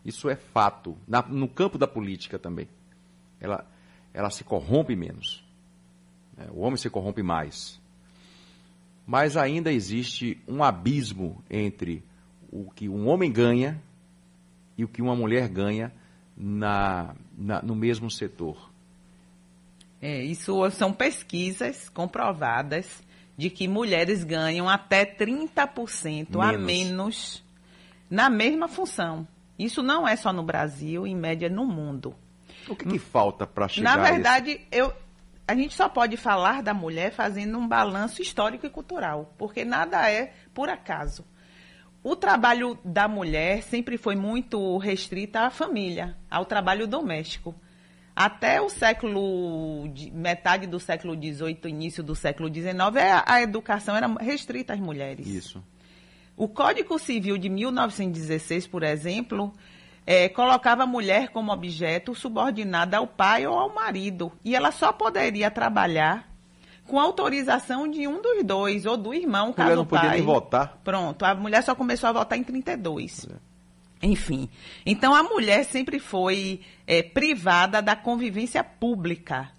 Isso 0.05 0.29
é 0.29 0.37
fato. 0.37 0.97
Na, 1.07 1.23
no 1.23 1.49
campo 1.49 1.79
da 1.79 1.87
política 1.87 2.39
também. 2.39 2.69
Ela, 3.41 3.67
ela 4.13 4.31
se 4.31 4.45
corrompe 4.45 4.97
menos. 4.97 5.45
Né, 6.37 6.49
o 6.53 6.61
homem 6.61 6.77
se 6.77 6.91
corrompe 6.91 7.23
mais. 7.23 7.81
Mas 9.07 9.37
ainda 9.37 9.73
existe 9.73 10.41
um 10.47 10.63
abismo 10.63 11.43
entre 11.51 12.05
o 12.51 12.71
que 12.71 12.89
um 12.89 13.09
homem 13.09 13.31
ganha 13.31 13.81
e 14.77 14.85
o 14.85 14.89
que 14.89 15.03
uma 15.03 15.15
mulher 15.15 15.49
ganha 15.49 15.93
na, 16.37 17.15
na 17.37 17.63
no 17.63 17.75
mesmo 17.75 18.11
setor. 18.11 18.71
É, 20.01 20.23
isso 20.23 20.69
são 20.71 20.93
pesquisas 20.93 21.89
comprovadas 21.91 23.03
de 23.41 23.49
que 23.49 23.67
mulheres 23.67 24.23
ganham 24.23 24.69
até 24.69 25.07
30% 25.07 26.29
menos. 26.29 26.37
a 26.37 26.53
menos 26.59 27.45
na 28.11 28.29
mesma 28.29 28.69
função. 28.69 29.27
Isso 29.59 29.83
não 29.83 30.07
é 30.07 30.15
só 30.15 30.31
no 30.31 30.43
Brasil, 30.43 31.07
em 31.07 31.17
média 31.17 31.49
no 31.49 31.65
mundo. 31.65 32.15
O 32.69 32.77
que, 32.77 32.85
que 32.85 32.99
falta 32.99 33.47
para 33.47 33.67
chegar 33.67 33.97
Na 33.97 34.03
verdade, 34.03 34.61
a 34.71 34.77
eu, 34.77 34.93
a 35.49 35.55
gente 35.55 35.75
só 35.75 35.89
pode 35.89 36.19
falar 36.19 36.63
da 36.63 36.75
mulher 36.75 37.13
fazendo 37.13 37.57
um 37.57 37.67
balanço 37.67 38.21
histórico 38.21 38.67
e 38.67 38.71
cultural, 38.71 39.35
porque 39.39 39.65
nada 39.65 40.11
é 40.11 40.35
por 40.53 40.69
acaso. 40.69 41.25
O 42.03 42.15
trabalho 42.15 42.79
da 42.85 43.09
mulher 43.09 43.63
sempre 43.63 43.97
foi 43.97 44.17
muito 44.17 44.77
restrito 44.77 45.39
à 45.39 45.49
família, 45.49 46.15
ao 46.31 46.45
trabalho 46.45 46.87
doméstico. 46.87 47.55
Até 48.23 48.61
o 48.61 48.69
século, 48.69 49.91
metade 50.13 50.67
do 50.67 50.79
século 50.79 51.15
XVIII, 51.15 51.59
início 51.65 52.03
do 52.03 52.15
século 52.15 52.53
XIX, 52.53 52.75
é, 52.97 53.23
a 53.25 53.41
educação 53.41 53.97
era 53.97 54.07
restrita 54.21 54.75
às 54.75 54.79
mulheres. 54.79 55.27
Isso. 55.27 55.65
O 56.37 56.47
Código 56.47 56.99
Civil 56.99 57.39
de 57.39 57.49
1916, 57.49 58.67
por 58.67 58.83
exemplo, 58.83 59.55
é, 60.07 60.29
colocava 60.29 60.83
a 60.83 60.87
mulher 60.87 61.31
como 61.31 61.51
objeto 61.51 62.15
subordinada 62.15 62.99
ao 62.99 63.07
pai 63.07 63.47
ou 63.47 63.59
ao 63.59 63.75
marido. 63.75 64.31
E 64.45 64.55
ela 64.55 64.71
só 64.71 64.93
poderia 64.93 65.51
trabalhar 65.51 66.29
com 66.87 67.01
autorização 67.01 67.89
de 67.89 68.07
um 68.07 68.21
dos 68.21 68.45
dois, 68.45 68.85
ou 68.85 68.99
do 68.99 69.15
irmão, 69.15 69.51
caso 69.51 69.61
a 69.61 69.65
mulher 69.65 69.77
não 69.77 69.87
podia 69.87 70.11
nem 70.11 70.23
votar. 70.23 70.79
Pronto, 70.85 71.25
a 71.25 71.35
mulher 71.35 71.63
só 71.63 71.75
começou 71.75 72.11
a 72.11 72.13
votar 72.13 72.37
em 72.37 72.45
32. 72.45 73.29
É. 73.31 73.50
Enfim, 74.03 74.49
então 74.87 75.15
a 75.15 75.23
mulher 75.23 75.65
sempre 75.65 75.99
foi 75.99 76.63
é, 76.87 77.03
privada 77.03 77.83
da 77.83 77.95
convivência 77.95 78.65
pública. 78.65 79.51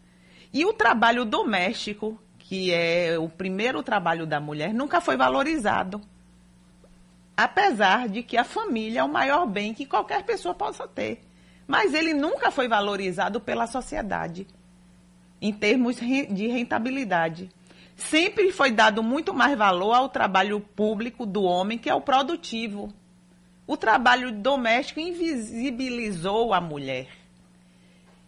E 0.51 0.65
o 0.65 0.73
trabalho 0.73 1.23
doméstico, 1.23 2.19
que 2.39 2.73
é 2.73 3.19
o 3.19 3.29
primeiro 3.29 3.83
trabalho 3.83 4.25
da 4.25 4.39
mulher, 4.39 4.73
nunca 4.73 4.99
foi 4.99 5.15
valorizado. 5.15 6.01
Apesar 7.37 8.09
de 8.09 8.23
que 8.23 8.35
a 8.35 8.43
família 8.43 9.01
é 9.01 9.03
o 9.03 9.11
maior 9.11 9.45
bem 9.45 9.73
que 9.73 9.85
qualquer 9.85 10.23
pessoa 10.23 10.55
possa 10.55 10.87
ter. 10.87 11.21
Mas 11.67 11.93
ele 11.93 12.13
nunca 12.13 12.51
foi 12.51 12.67
valorizado 12.67 13.39
pela 13.39 13.67
sociedade, 13.67 14.47
em 15.39 15.53
termos 15.53 15.97
de 15.97 16.47
rentabilidade. 16.47 17.49
Sempre 17.95 18.51
foi 18.51 18.71
dado 18.71 19.03
muito 19.03 19.33
mais 19.33 19.55
valor 19.57 19.93
ao 19.93 20.09
trabalho 20.09 20.59
público 20.59 21.25
do 21.25 21.43
homem, 21.43 21.77
que 21.77 21.89
é 21.89 21.93
o 21.93 22.01
produtivo 22.01 22.91
o 23.71 23.77
trabalho 23.77 24.33
doméstico 24.33 24.99
invisibilizou 24.99 26.53
a 26.53 26.59
mulher. 26.59 27.07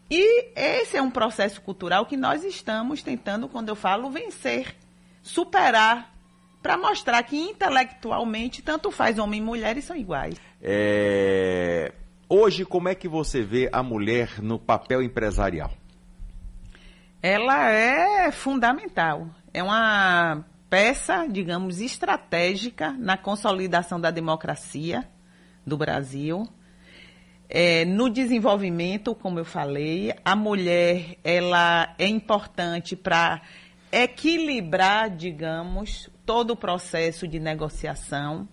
E 0.10 0.46
esse 0.56 0.96
é 0.96 1.02
um 1.02 1.12
processo 1.12 1.62
cultural 1.62 2.06
que 2.06 2.16
nós 2.16 2.46
estamos 2.46 3.04
tentando, 3.04 3.50
quando 3.50 3.68
eu 3.68 3.76
falo, 3.76 4.10
vencer, 4.10 4.74
superar, 5.22 6.14
para 6.62 6.78
mostrar 6.78 7.22
que 7.24 7.36
intelectualmente 7.36 8.62
tanto 8.62 8.90
faz 8.90 9.20
homem 9.20 9.42
e 9.42 9.44
mulher 9.44 9.78
e 9.78 9.82
são 9.82 9.98
iguais. 9.98 10.40
É... 10.62 11.92
Hoje, 12.30 12.64
como 12.64 12.88
é 12.88 12.96
que 12.96 13.10
você 13.10 13.42
vê 13.42 13.70
a 13.74 13.84
mulher 13.84 14.42
no 14.42 14.58
papel 14.58 15.04
empresarial? 15.04 15.74
Ela 17.22 17.70
é 17.70 18.32
fundamental. 18.32 19.28
É 19.54 19.62
uma 19.62 20.46
peça, 20.70 21.28
digamos, 21.28 21.82
estratégica 21.82 22.94
na 22.94 23.18
consolidação 23.18 24.00
da 24.00 24.10
democracia 24.10 25.06
do 25.66 25.78
Brasil. 25.78 26.48
É, 27.50 27.86
no 27.86 28.10
desenvolvimento, 28.10 29.14
como 29.14 29.40
eu 29.40 29.46
falei, 29.46 30.14
a 30.26 30.36
mulher 30.36 31.18
ela 31.24 31.94
é 32.00 32.08
importante 32.08 32.96
para 32.96 33.42
equilibrar, 33.92 35.10
digamos, 35.10 36.10
todo 36.26 36.52
o 36.52 36.56
processo 36.56 37.28
de 37.28 37.40
negociação. 37.40 38.48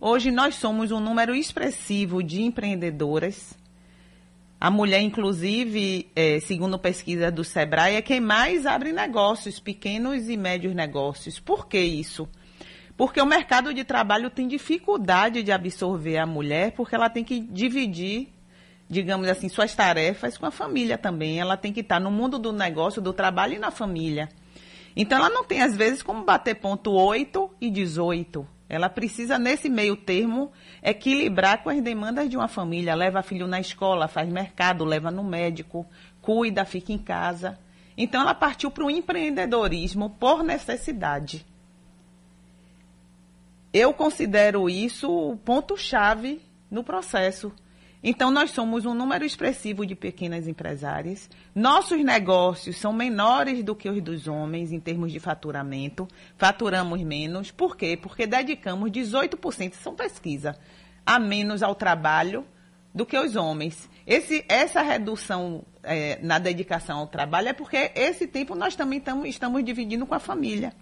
Hoje 0.00 0.30
nós 0.30 0.54
somos 0.54 0.90
um 0.90 1.00
número 1.00 1.34
expressivo 1.34 2.22
de 2.22 2.40
empreendedoras. 2.40 3.58
A 4.58 4.70
mulher, 4.70 5.02
inclusive, 5.02 6.10
é, 6.16 6.40
segundo 6.40 6.78
pesquisa 6.78 7.30
do 7.30 7.44
Sebrae, 7.44 7.96
é 7.96 8.02
quem 8.02 8.20
mais 8.20 8.64
abre 8.64 8.92
negócios, 8.92 9.60
pequenos 9.60 10.28
e 10.28 10.36
médios 10.36 10.74
negócios. 10.74 11.38
Por 11.38 11.66
que 11.66 11.78
isso? 11.78 12.26
Porque 13.00 13.18
o 13.18 13.24
mercado 13.24 13.72
de 13.72 13.82
trabalho 13.82 14.28
tem 14.28 14.46
dificuldade 14.46 15.42
de 15.42 15.50
absorver 15.50 16.18
a 16.18 16.26
mulher, 16.26 16.72
porque 16.72 16.94
ela 16.94 17.08
tem 17.08 17.24
que 17.24 17.40
dividir 17.40 18.28
digamos 18.90 19.26
assim, 19.26 19.48
suas 19.48 19.74
tarefas 19.74 20.36
com 20.36 20.44
a 20.44 20.50
família 20.50 20.98
também. 20.98 21.40
Ela 21.40 21.56
tem 21.56 21.72
que 21.72 21.80
estar 21.80 21.98
no 21.98 22.10
mundo 22.10 22.38
do 22.38 22.52
negócio, 22.52 23.00
do 23.00 23.14
trabalho 23.14 23.54
e 23.54 23.58
na 23.58 23.70
família. 23.70 24.28
Então, 24.94 25.16
ela 25.16 25.30
não 25.30 25.42
tem, 25.42 25.62
às 25.62 25.74
vezes, 25.74 26.02
como 26.02 26.24
bater 26.24 26.56
ponto 26.56 26.90
8 26.92 27.50
e 27.58 27.70
18. 27.70 28.46
Ela 28.68 28.90
precisa, 28.90 29.38
nesse 29.38 29.70
meio 29.70 29.96
termo, 29.96 30.52
equilibrar 30.82 31.62
com 31.62 31.70
as 31.70 31.80
demandas 31.80 32.28
de 32.28 32.36
uma 32.36 32.48
família. 32.48 32.94
Leva 32.94 33.22
filho 33.22 33.46
na 33.46 33.60
escola, 33.60 34.08
faz 34.08 34.28
mercado, 34.28 34.84
leva 34.84 35.10
no 35.10 35.24
médico, 35.24 35.86
cuida, 36.20 36.66
fica 36.66 36.92
em 36.92 36.98
casa. 36.98 37.58
Então, 37.96 38.20
ela 38.20 38.34
partiu 38.34 38.70
para 38.70 38.84
o 38.84 38.90
empreendedorismo 38.90 40.10
por 40.10 40.42
necessidade. 40.42 41.48
Eu 43.72 43.92
considero 43.94 44.68
isso 44.68 45.10
o 45.10 45.36
ponto-chave 45.36 46.40
no 46.70 46.82
processo 46.82 47.52
então, 48.02 48.30
nós 48.30 48.50
somos 48.52 48.86
um 48.86 48.94
número 48.94 49.26
expressivo 49.26 49.84
de 49.84 49.94
pequenas 49.94 50.48
empresárias. 50.48 51.28
Nossos 51.54 52.02
negócios 52.02 52.76
são 52.76 52.94
menores 52.94 53.62
do 53.62 53.76
que 53.76 53.90
os 53.90 54.02
dos 54.02 54.26
homens 54.26 54.72
em 54.72 54.80
termos 54.80 55.12
de 55.12 55.20
faturamento. 55.20 56.08
Faturamos 56.36 57.02
menos. 57.02 57.50
Por 57.50 57.76
quê? 57.76 57.98
Porque 58.00 58.26
dedicamos 58.26 58.90
18%, 58.90 59.74
são 59.74 59.94
pesquisa, 59.94 60.56
a 61.04 61.18
menos 61.18 61.62
ao 61.62 61.74
trabalho 61.74 62.46
do 62.94 63.04
que 63.04 63.18
os 63.18 63.36
homens. 63.36 63.88
Esse, 64.06 64.46
essa 64.48 64.80
redução 64.80 65.62
é, 65.82 66.18
na 66.22 66.38
dedicação 66.38 67.00
ao 67.00 67.06
trabalho 67.06 67.48
é 67.48 67.52
porque 67.52 67.92
esse 67.94 68.26
tempo 68.26 68.54
nós 68.54 68.74
também 68.74 68.98
tamo, 68.98 69.26
estamos 69.26 69.62
dividindo 69.62 70.06
com 70.06 70.14
a 70.14 70.18
família. 70.18 70.72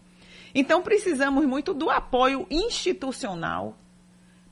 Então, 0.54 0.82
precisamos 0.82 1.44
muito 1.46 1.74
do 1.74 1.90
apoio 1.90 2.46
institucional 2.50 3.76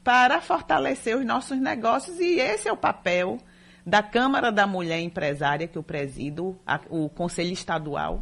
para 0.03 0.41
fortalecer 0.41 1.17
os 1.17 1.25
nossos 1.25 1.59
negócios 1.59 2.21
e 2.21 2.39
esse 2.39 2.69
é 2.69 2.73
o 2.73 2.77
papel 2.77 3.39
da 3.85 4.03
Câmara 4.03 4.51
da 4.51 4.67
Mulher 4.67 5.01
Empresária, 5.01 5.69
que 5.69 5.79
eu 5.79 5.83
presido, 5.83 6.59
a, 6.67 6.81
o 6.91 7.09
Conselho 7.09 7.53
Estadual 7.53 8.21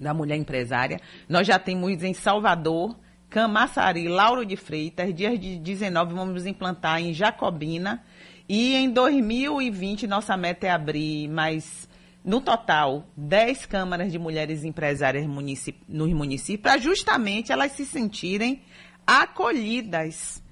da 0.00 0.14
Mulher 0.14 0.36
Empresária. 0.36 1.00
Nós 1.28 1.46
já 1.46 1.58
temos 1.58 2.02
em 2.02 2.14
Salvador, 2.14 2.96
Camaçari, 3.30 4.08
Lauro 4.08 4.44
de 4.44 4.56
Freitas, 4.56 5.14
dias 5.14 5.38
de 5.38 5.58
19 5.58 6.14
vamos 6.14 6.46
implantar 6.46 7.00
em 7.00 7.12
Jacobina 7.12 8.02
e 8.48 8.74
em 8.74 8.90
2020 8.90 10.06
nossa 10.06 10.36
meta 10.36 10.66
é 10.66 10.70
abrir 10.70 11.28
mais 11.28 11.88
no 12.24 12.40
total, 12.40 13.06
10 13.16 13.66
câmaras 13.66 14.12
de 14.12 14.18
mulheres 14.18 14.64
empresárias 14.64 15.26
nos 15.26 16.12
municípios, 16.12 16.62
para 16.62 16.78
justamente 16.78 17.52
elas 17.52 17.72
se 17.72 17.86
sentirem 17.86 18.62
acolhidas 19.06 20.42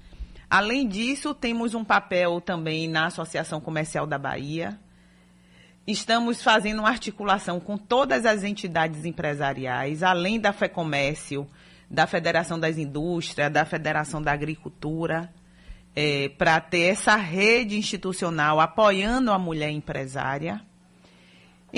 Além 0.49 0.87
disso, 0.87 1.33
temos 1.33 1.73
um 1.73 1.83
papel 1.83 2.39
também 2.39 2.87
na 2.87 3.07
Associação 3.07 3.59
Comercial 3.59 4.07
da 4.07 4.17
Bahia. 4.17 4.79
Estamos 5.85 6.41
fazendo 6.41 6.79
uma 6.79 6.89
articulação 6.89 7.59
com 7.59 7.77
todas 7.77 8.25
as 8.25 8.43
entidades 8.43 9.03
empresariais, 9.03 10.03
além 10.03 10.39
da 10.39 10.53
FEComércio, 10.53 11.49
da 11.89 12.07
Federação 12.07 12.57
das 12.57 12.77
Indústrias, 12.77 13.51
da 13.51 13.65
Federação 13.65 14.21
da 14.21 14.31
Agricultura, 14.31 15.33
é, 15.93 16.29
para 16.29 16.61
ter 16.61 16.93
essa 16.93 17.17
rede 17.17 17.77
institucional 17.77 18.61
apoiando 18.61 19.33
a 19.33 19.39
mulher 19.39 19.69
empresária. 19.69 20.61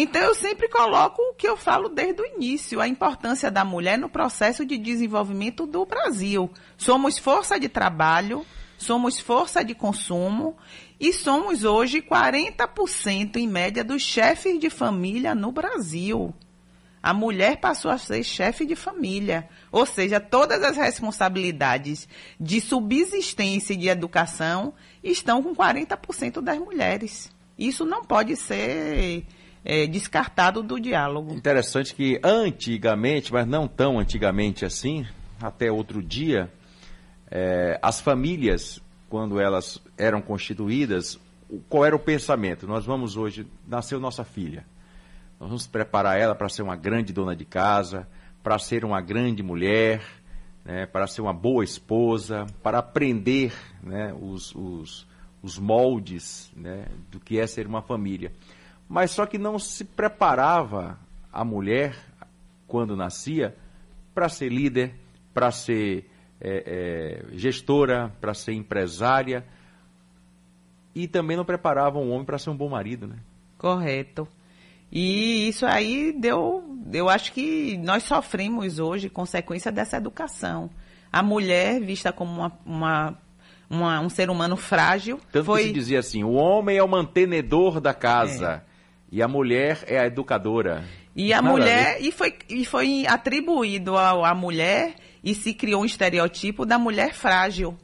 Então, 0.02 0.22
eu 0.22 0.34
sempre 0.34 0.70
coloco 0.70 1.22
o 1.22 1.34
que 1.34 1.46
eu 1.46 1.58
falo 1.58 1.90
desde 1.90 2.22
o 2.22 2.26
início, 2.26 2.80
a 2.80 2.88
importância 2.88 3.52
da 3.52 3.66
mulher 3.66 3.98
no 3.98 4.08
processo 4.08 4.66
de 4.66 4.78
desenvolvimento 4.78 5.68
do 5.68 5.86
Brasil. 5.86 6.50
Somos 6.78 7.18
força 7.20 7.60
de 7.60 7.68
trabalho, 7.68 8.46
somos 8.78 9.20
força 9.20 9.62
de 9.62 9.76
consumo 9.76 10.56
e 10.98 11.12
somos 11.12 11.66
hoje 11.66 12.02
40% 12.02 13.36
em 13.36 13.46
média 13.46 13.84
dos 13.84 14.02
chefes 14.02 14.58
de 14.58 14.70
família 14.70 15.36
no 15.36 15.52
Brasil. 15.52 16.34
A 17.04 17.14
mulher 17.14 17.58
passou 17.58 17.92
a 17.92 17.98
ser 17.98 18.24
chefe 18.24 18.66
de 18.66 18.78
família, 18.78 19.50
ou 19.70 19.86
seja, 19.86 20.18
todas 20.18 20.64
as 20.64 20.78
responsabilidades 20.78 22.08
de 22.40 22.62
subsistência 22.62 23.74
e 23.74 23.78
de 23.78 23.90
educação 23.90 24.74
estão 25.04 25.44
com 25.44 25.54
40% 25.54 26.40
das 26.40 26.58
mulheres. 26.58 27.30
Isso 27.58 27.84
não 27.84 28.06
pode 28.06 28.38
ser 28.38 29.26
é, 29.70 29.86
descartado 29.86 30.64
do 30.64 30.80
diálogo. 30.80 31.32
Interessante 31.32 31.94
que 31.94 32.20
antigamente, 32.24 33.32
mas 33.32 33.46
não 33.46 33.68
tão 33.68 34.00
antigamente 34.00 34.66
assim, 34.66 35.06
até 35.40 35.72
outro 35.72 36.02
dia, 36.02 36.52
é, 37.30 37.78
as 37.80 38.02
famílias, 38.02 38.82
quando 39.08 39.40
elas 39.40 39.80
eram 39.96 40.24
constituídas, 40.24 41.20
qual 41.70 41.86
era 41.86 41.96
o 41.96 42.00
pensamento? 42.00 42.66
Nós 42.66 42.84
vamos 42.84 43.16
hoje, 43.16 43.46
nasceu 43.68 44.00
nossa 44.00 44.24
filha. 44.24 44.66
Nós 45.40 45.50
vamos 45.50 45.68
preparar 45.68 46.20
ela 46.20 46.34
para 46.34 46.50
ser 46.50 46.64
uma 46.64 46.76
grande 46.76 47.14
dona 47.14 47.36
de 47.36 47.46
casa, 47.46 48.08
para 48.42 48.58
ser 48.58 48.84
uma 48.84 49.00
grande 49.00 49.44
mulher, 49.44 50.02
né, 50.66 50.88
para 50.88 51.06
ser 51.06 51.22
uma 51.22 51.34
boa 51.34 51.64
esposa, 51.64 52.48
para 52.64 52.80
aprender 52.80 53.54
né, 53.84 54.16
os, 54.20 54.52
os, 54.56 55.08
os 55.44 55.60
moldes 55.60 56.52
né, 56.56 56.88
do 57.12 57.20
que 57.20 57.40
é 57.40 57.46
ser 57.46 57.68
uma 57.68 57.84
família. 57.84 58.32
Mas 58.90 59.12
só 59.12 59.28
que 59.28 59.38
não 59.38 59.60
se 59.60 59.86
preparava 59.86 61.00
a 61.32 61.46
mulher, 61.46 61.96
quando 62.68 62.98
nascia, 62.98 63.56
para 64.16 64.28
ser 64.28 64.50
líder, 64.50 64.96
para 65.32 65.52
ser 65.52 66.10
é, 66.42 67.22
é, 67.32 67.38
gestora, 67.38 68.12
para 68.20 68.34
ser 68.34 68.54
empresária. 68.54 69.46
E 70.96 71.08
também 71.08 71.38
não 71.38 71.46
preparava 71.46 72.00
um 72.00 72.12
homem 72.12 72.26
para 72.26 72.40
ser 72.40 72.50
um 72.50 72.58
bom 72.58 72.68
marido, 72.68 73.08
né? 73.08 73.18
Correto. 73.60 74.28
E 74.92 75.48
isso 75.48 75.68
aí 75.68 76.12
deu. 76.12 76.64
Eu 76.92 77.08
acho 77.08 77.32
que 77.32 77.78
nós 77.78 78.04
sofremos 78.04 78.80
hoje 78.80 79.08
consequência 79.08 79.72
dessa 79.72 79.98
educação. 79.98 80.70
A 81.12 81.22
mulher 81.22 81.80
vista 81.80 82.12
como 82.12 82.32
uma, 82.32 82.60
uma, 82.66 83.18
uma 83.70 84.00
um 84.00 84.10
ser 84.10 84.32
humano 84.32 84.58
frágil. 84.58 85.20
Tanto 85.32 85.46
foi... 85.46 85.62
que 85.62 85.68
se 85.68 85.74
dizia 85.74 86.00
assim: 86.00 86.24
o 86.24 86.32
homem 86.32 86.78
é 86.78 86.84
o 86.84 86.88
mantenedor 86.88 87.80
da 87.80 87.94
casa. 87.94 88.64
É. 88.66 88.69
E 89.12 89.22
a 89.22 89.28
mulher 89.28 89.84
é 89.88 90.00
a 90.00 90.06
educadora. 90.06 90.84
E 91.16 91.34
a 91.34 91.42
Nada 91.42 91.54
mulher, 91.54 91.98
e 92.02 92.12
foi, 92.12 92.36
e 92.48 92.64
foi 92.64 93.06
atribuído 93.08 93.98
à 93.98 94.34
mulher 94.34 94.96
e 95.24 95.34
se 95.34 95.54
criou 95.54 95.82
um 95.82 95.86
estereotipo 95.86 96.66
da 96.66 96.78
mulher 96.78 97.14
frágil. 97.14 97.78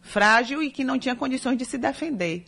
Frágil 0.00 0.62
e 0.62 0.70
que 0.70 0.84
não 0.84 0.98
tinha 0.98 1.14
condições 1.14 1.56
de 1.56 1.64
se 1.64 1.78
defender. 1.78 2.44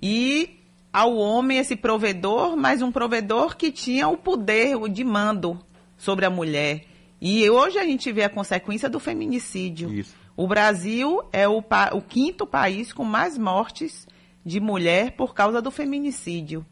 E 0.00 0.60
ao 0.92 1.16
homem, 1.16 1.58
esse 1.58 1.74
provedor, 1.74 2.56
mas 2.56 2.82
um 2.82 2.92
provedor 2.92 3.56
que 3.56 3.72
tinha 3.72 4.06
o 4.06 4.16
poder, 4.16 4.76
o 4.76 4.86
de 4.86 5.02
mando 5.02 5.58
sobre 5.96 6.24
a 6.24 6.30
mulher. 6.30 6.84
E 7.20 7.48
hoje 7.48 7.78
a 7.78 7.84
gente 7.84 8.12
vê 8.12 8.22
a 8.22 8.28
consequência 8.28 8.88
do 8.88 9.00
feminicídio. 9.00 9.92
Isso. 9.92 10.14
O 10.36 10.46
Brasil 10.46 11.22
é 11.32 11.48
o, 11.48 11.64
o 11.92 12.02
quinto 12.02 12.46
país 12.46 12.92
com 12.92 13.04
mais 13.04 13.38
mortes 13.38 14.06
de 14.44 14.60
mulher 14.60 15.12
por 15.12 15.34
causa 15.34 15.62
do 15.62 15.70
feminicídio. 15.70 16.64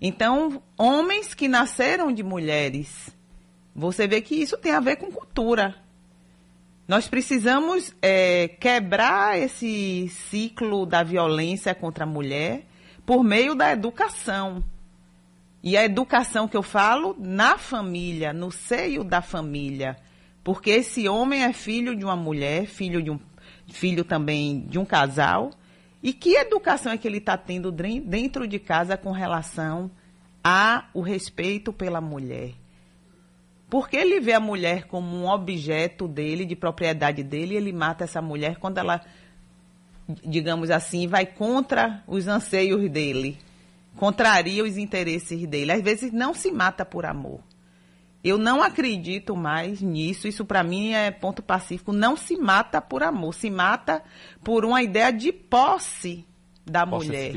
Então, 0.00 0.62
homens 0.76 1.34
que 1.34 1.48
nasceram 1.48 2.12
de 2.12 2.22
mulheres 2.22 3.16
você 3.78 4.08
vê 4.08 4.22
que 4.22 4.34
isso 4.34 4.56
tem 4.56 4.72
a 4.72 4.80
ver 4.80 4.96
com 4.96 5.12
cultura. 5.12 5.74
Nós 6.88 7.08
precisamos 7.08 7.94
é, 8.00 8.48
quebrar 8.48 9.38
esse 9.38 10.08
ciclo 10.08 10.86
da 10.86 11.02
violência 11.02 11.74
contra 11.74 12.04
a 12.04 12.08
mulher 12.08 12.64
por 13.04 13.22
meio 13.22 13.54
da 13.54 13.70
educação. 13.70 14.64
E 15.62 15.76
a 15.76 15.84
educação 15.84 16.48
que 16.48 16.56
eu 16.56 16.62
falo 16.62 17.14
na 17.18 17.58
família, 17.58 18.32
no 18.32 18.50
seio 18.50 19.04
da 19.04 19.20
família. 19.20 19.98
Porque 20.42 20.70
esse 20.70 21.06
homem 21.06 21.42
é 21.42 21.52
filho 21.52 21.94
de 21.94 22.04
uma 22.04 22.16
mulher, 22.16 22.66
filho 22.66 23.02
de 23.02 23.10
um 23.10 23.20
filho 23.68 24.04
também 24.04 24.60
de 24.60 24.78
um 24.78 24.86
casal. 24.86 25.50
E 26.06 26.12
que 26.12 26.36
educação 26.36 26.92
é 26.92 26.96
que 26.96 27.08
ele 27.08 27.18
está 27.18 27.36
tendo 27.36 27.72
dentro 27.72 28.46
de 28.46 28.60
casa 28.60 28.96
com 28.96 29.10
relação 29.10 29.90
ao 30.40 31.00
respeito 31.00 31.72
pela 31.72 32.00
mulher? 32.00 32.52
Porque 33.68 33.96
ele 33.96 34.20
vê 34.20 34.32
a 34.32 34.38
mulher 34.38 34.84
como 34.86 35.16
um 35.16 35.28
objeto 35.28 36.06
dele, 36.06 36.44
de 36.44 36.54
propriedade 36.54 37.24
dele, 37.24 37.54
e 37.54 37.56
ele 37.56 37.72
mata 37.72 38.04
essa 38.04 38.22
mulher 38.22 38.58
quando 38.58 38.78
ela, 38.78 39.04
digamos 40.24 40.70
assim, 40.70 41.08
vai 41.08 41.26
contra 41.26 42.04
os 42.06 42.28
anseios 42.28 42.88
dele, 42.88 43.36
contraria 43.96 44.62
os 44.62 44.76
interesses 44.76 45.44
dele. 45.44 45.72
Às 45.72 45.82
vezes 45.82 46.12
não 46.12 46.32
se 46.32 46.52
mata 46.52 46.84
por 46.84 47.04
amor. 47.04 47.40
Eu 48.26 48.38
não 48.38 48.60
acredito 48.60 49.36
mais 49.36 49.80
nisso. 49.80 50.26
Isso 50.26 50.44
para 50.44 50.64
mim 50.64 50.92
é 50.92 51.12
ponto 51.12 51.40
pacífico. 51.40 51.92
Não 51.92 52.16
se 52.16 52.36
mata 52.36 52.80
por 52.82 53.04
amor, 53.04 53.32
se 53.32 53.48
mata 53.48 54.02
por 54.42 54.64
uma 54.64 54.82
ideia 54.82 55.12
de 55.12 55.30
posse 55.32 56.26
da 56.64 56.84
mulher. 56.84 57.30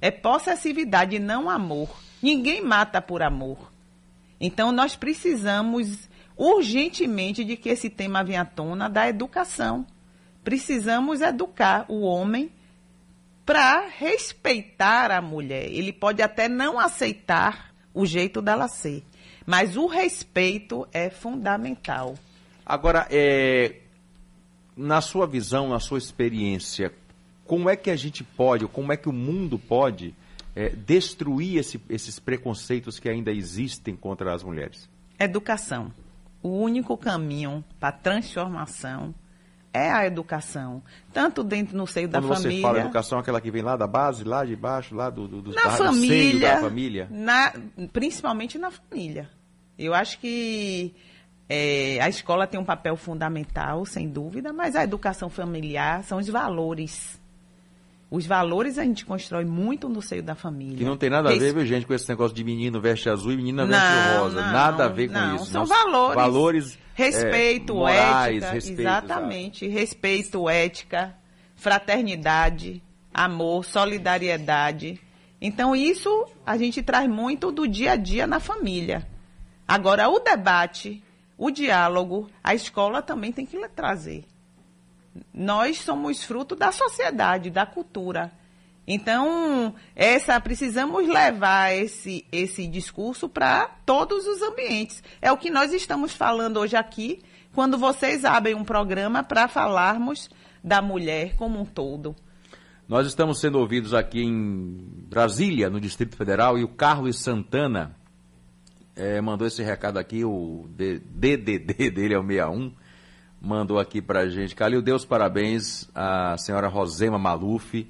É 0.00 0.12
possessividade, 0.12 1.18
não 1.18 1.50
amor. 1.50 1.90
Ninguém 2.22 2.62
mata 2.62 3.02
por 3.02 3.20
amor. 3.20 3.72
Então 4.40 4.70
nós 4.70 4.94
precisamos 4.94 6.08
urgentemente 6.36 7.44
de 7.44 7.56
que 7.56 7.70
esse 7.70 7.90
tema 7.90 8.22
venha 8.22 8.42
à 8.42 8.44
tona 8.44 8.88
da 8.88 9.08
educação. 9.08 9.84
Precisamos 10.44 11.20
educar 11.20 11.84
o 11.88 12.02
homem 12.02 12.52
para 13.44 13.88
respeitar 13.88 15.10
a 15.10 15.20
mulher. 15.20 15.64
Ele 15.64 15.92
pode 15.92 16.22
até 16.22 16.48
não 16.48 16.78
aceitar 16.78 17.74
o 17.92 18.06
jeito 18.06 18.40
dela 18.40 18.68
ser, 18.68 19.02
mas 19.48 19.78
o 19.78 19.86
respeito 19.86 20.86
é 20.92 21.08
fundamental. 21.08 22.14
Agora, 22.66 23.08
é, 23.10 23.76
na 24.76 25.00
sua 25.00 25.26
visão, 25.26 25.70
na 25.70 25.80
sua 25.80 25.96
experiência, 25.96 26.92
como 27.46 27.70
é 27.70 27.74
que 27.74 27.90
a 27.90 27.96
gente 27.96 28.22
pode, 28.22 28.64
ou 28.64 28.68
como 28.68 28.92
é 28.92 28.96
que 28.98 29.08
o 29.08 29.12
mundo 29.12 29.58
pode 29.58 30.14
é, 30.54 30.68
destruir 30.68 31.56
esse, 31.56 31.80
esses 31.88 32.18
preconceitos 32.18 32.98
que 32.98 33.08
ainda 33.08 33.32
existem 33.32 33.96
contra 33.96 34.34
as 34.34 34.42
mulheres? 34.42 34.86
Educação. 35.18 35.94
O 36.42 36.50
único 36.50 36.94
caminho 36.98 37.64
para 37.80 37.90
transformação 37.90 39.14
é 39.72 39.90
a 39.90 40.06
educação, 40.06 40.82
tanto 41.10 41.42
dentro 41.42 41.74
no 41.74 41.86
seio 41.86 42.06
Quando 42.06 42.28
da 42.28 42.34
família. 42.34 42.42
Quando 42.42 42.52
você 42.52 42.60
fala 42.60 42.80
educação, 42.80 43.18
aquela 43.18 43.40
que 43.40 43.50
vem 43.50 43.62
lá 43.62 43.78
da 43.78 43.86
base, 43.86 44.24
lá 44.24 44.44
de 44.44 44.54
baixo, 44.54 44.94
lá 44.94 45.08
do, 45.08 45.26
do, 45.26 45.40
do 45.40 45.54
na 45.54 45.62
da, 45.62 45.70
família, 45.70 46.54
da 46.54 46.60
família, 46.60 47.08
na, 47.10 47.54
principalmente 47.90 48.58
na 48.58 48.70
família. 48.70 49.37
Eu 49.78 49.94
acho 49.94 50.18
que 50.18 50.94
é, 51.48 51.98
a 52.00 52.08
escola 52.08 52.46
tem 52.46 52.60
um 52.60 52.64
papel 52.64 52.96
fundamental, 52.96 53.86
sem 53.86 54.08
dúvida, 54.08 54.52
mas 54.52 54.76
a 54.76 54.84
educação 54.84 55.30
familiar 55.30 56.02
são 56.04 56.18
os 56.18 56.28
valores. 56.28 57.18
Os 58.10 58.26
valores 58.26 58.78
a 58.78 58.84
gente 58.84 59.04
constrói 59.04 59.44
muito 59.44 59.88
no 59.88 60.00
seio 60.00 60.22
da 60.22 60.34
família. 60.34 60.78
Que 60.78 60.84
não 60.84 60.96
tem 60.96 61.10
nada 61.10 61.28
a 61.28 61.32
ver, 61.32 61.52
viu, 61.52 61.64
gente, 61.64 61.86
com 61.86 61.92
esse 61.92 62.08
negócio 62.08 62.34
de 62.34 62.42
menino 62.42 62.80
veste 62.80 63.08
azul 63.08 63.32
e 63.32 63.36
menina 63.36 63.66
não, 63.66 63.70
veste 63.70 64.18
rosa. 64.18 64.40
Não, 64.46 64.52
nada 64.52 64.84
a 64.86 64.88
ver 64.88 65.08
com 65.08 65.14
não, 65.14 65.36
isso. 65.36 65.46
São 65.46 65.66
valores. 65.66 66.14
Valores. 66.14 66.78
Respeito, 66.94 67.72
é, 67.72 67.76
morais, 67.76 68.36
ética. 68.36 68.52
Respeito, 68.52 68.80
exatamente. 68.80 69.64
Exato. 69.66 69.80
Respeito, 69.80 70.48
ética, 70.48 71.14
fraternidade, 71.54 72.82
amor, 73.12 73.64
solidariedade. 73.64 74.98
Então, 75.40 75.76
isso 75.76 76.26
a 76.44 76.56
gente 76.56 76.82
traz 76.82 77.08
muito 77.08 77.52
do 77.52 77.68
dia 77.68 77.92
a 77.92 77.96
dia 77.96 78.26
na 78.26 78.40
família. 78.40 79.06
Agora, 79.68 80.08
o 80.08 80.18
debate, 80.18 81.04
o 81.36 81.50
diálogo, 81.50 82.28
a 82.42 82.54
escola 82.54 83.02
também 83.02 83.30
tem 83.30 83.44
que 83.46 83.56
trazer 83.68 84.24
nós 85.32 85.78
somos 85.78 86.24
fruto 86.24 86.54
da 86.54 86.72
sociedade, 86.72 87.50
da 87.50 87.66
cultura. 87.66 88.32
Então, 88.86 89.74
essa 89.94 90.40
precisamos 90.40 91.06
levar 91.06 91.74
esse, 91.74 92.24
esse 92.32 92.66
discurso 92.66 93.28
para 93.28 93.66
todos 93.84 94.26
os 94.26 94.40
ambientes. 94.40 95.02
É 95.20 95.30
o 95.30 95.36
que 95.36 95.50
nós 95.50 95.72
estamos 95.72 96.14
falando 96.14 96.58
hoje 96.58 96.74
aqui, 96.74 97.20
quando 97.54 97.76
vocês 97.76 98.24
abrem 98.24 98.54
um 98.54 98.64
programa 98.64 99.22
para 99.22 99.46
falarmos 99.46 100.30
da 100.64 100.80
mulher 100.80 101.36
como 101.36 101.60
um 101.60 101.66
todo. 101.66 102.16
Nós 102.88 103.06
estamos 103.06 103.38
sendo 103.38 103.58
ouvidos 103.58 103.92
aqui 103.92 104.22
em 104.22 104.78
Brasília, 105.10 105.68
no 105.68 105.78
Distrito 105.78 106.16
Federal, 106.16 106.58
e 106.58 106.64
o 106.64 106.68
Carlos 106.68 107.18
Santana 107.18 107.94
é, 108.98 109.20
mandou 109.20 109.46
esse 109.46 109.62
recado 109.62 109.98
aqui, 109.98 110.24
o 110.24 110.68
DDD 110.70 111.88
dele 111.90 112.14
é 112.14 112.18
o 112.18 112.26
61 112.26 112.72
mandou 113.40 113.78
aqui 113.78 114.02
pra 114.02 114.28
gente. 114.28 114.54
Calil, 114.54 114.82
Deus 114.82 115.04
parabéns 115.04 115.88
à 115.94 116.36
senhora 116.36 116.68
Rosema 116.68 117.18
Maluf 117.18 117.88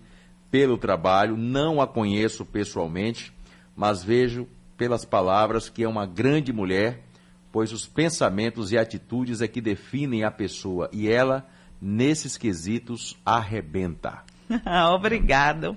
pelo 0.50 0.76
trabalho. 0.76 1.36
Não 1.36 1.80
a 1.80 1.86
conheço 1.86 2.44
pessoalmente, 2.44 3.32
mas 3.74 4.02
vejo 4.02 4.46
pelas 4.76 5.04
palavras 5.04 5.68
que 5.68 5.82
é 5.82 5.88
uma 5.88 6.06
grande 6.06 6.52
mulher, 6.52 7.02
pois 7.50 7.72
os 7.72 7.86
pensamentos 7.86 8.72
e 8.72 8.78
atitudes 8.78 9.40
é 9.40 9.48
que 9.48 9.60
definem 9.60 10.24
a 10.24 10.30
pessoa 10.30 10.88
e 10.92 11.08
ela, 11.08 11.46
nesses 11.80 12.36
quesitos, 12.36 13.16
arrebenta. 13.24 14.22
Obrigado. 14.94 15.76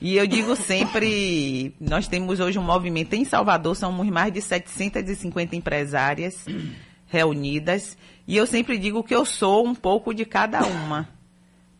E 0.00 0.16
eu 0.16 0.26
digo 0.26 0.54
sempre, 0.54 1.74
nós 1.80 2.06
temos 2.06 2.38
hoje 2.38 2.58
um 2.58 2.62
movimento 2.62 3.14
em 3.14 3.24
Salvador, 3.24 3.74
somos 3.74 4.06
mais 4.08 4.32
de 4.32 4.42
750 4.42 5.56
empresárias 5.56 6.44
reunidas. 7.06 7.96
E 8.26 8.36
eu 8.36 8.46
sempre 8.46 8.76
digo 8.76 9.02
que 9.02 9.14
eu 9.14 9.24
sou 9.24 9.66
um 9.66 9.74
pouco 9.74 10.12
de 10.12 10.24
cada 10.24 10.64
uma. 10.66 11.08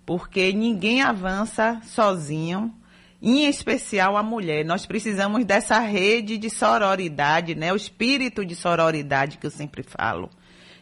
Porque 0.06 0.52
ninguém 0.52 1.02
avança 1.02 1.80
sozinho, 1.84 2.72
em 3.20 3.46
especial 3.46 4.16
a 4.16 4.22
mulher. 4.22 4.64
Nós 4.64 4.86
precisamos 4.86 5.44
dessa 5.44 5.78
rede 5.80 6.38
de 6.38 6.48
sororidade, 6.48 7.54
né? 7.54 7.72
O 7.72 7.76
espírito 7.76 8.46
de 8.46 8.54
sororidade 8.54 9.36
que 9.36 9.46
eu 9.46 9.50
sempre 9.50 9.82
falo. 9.82 10.30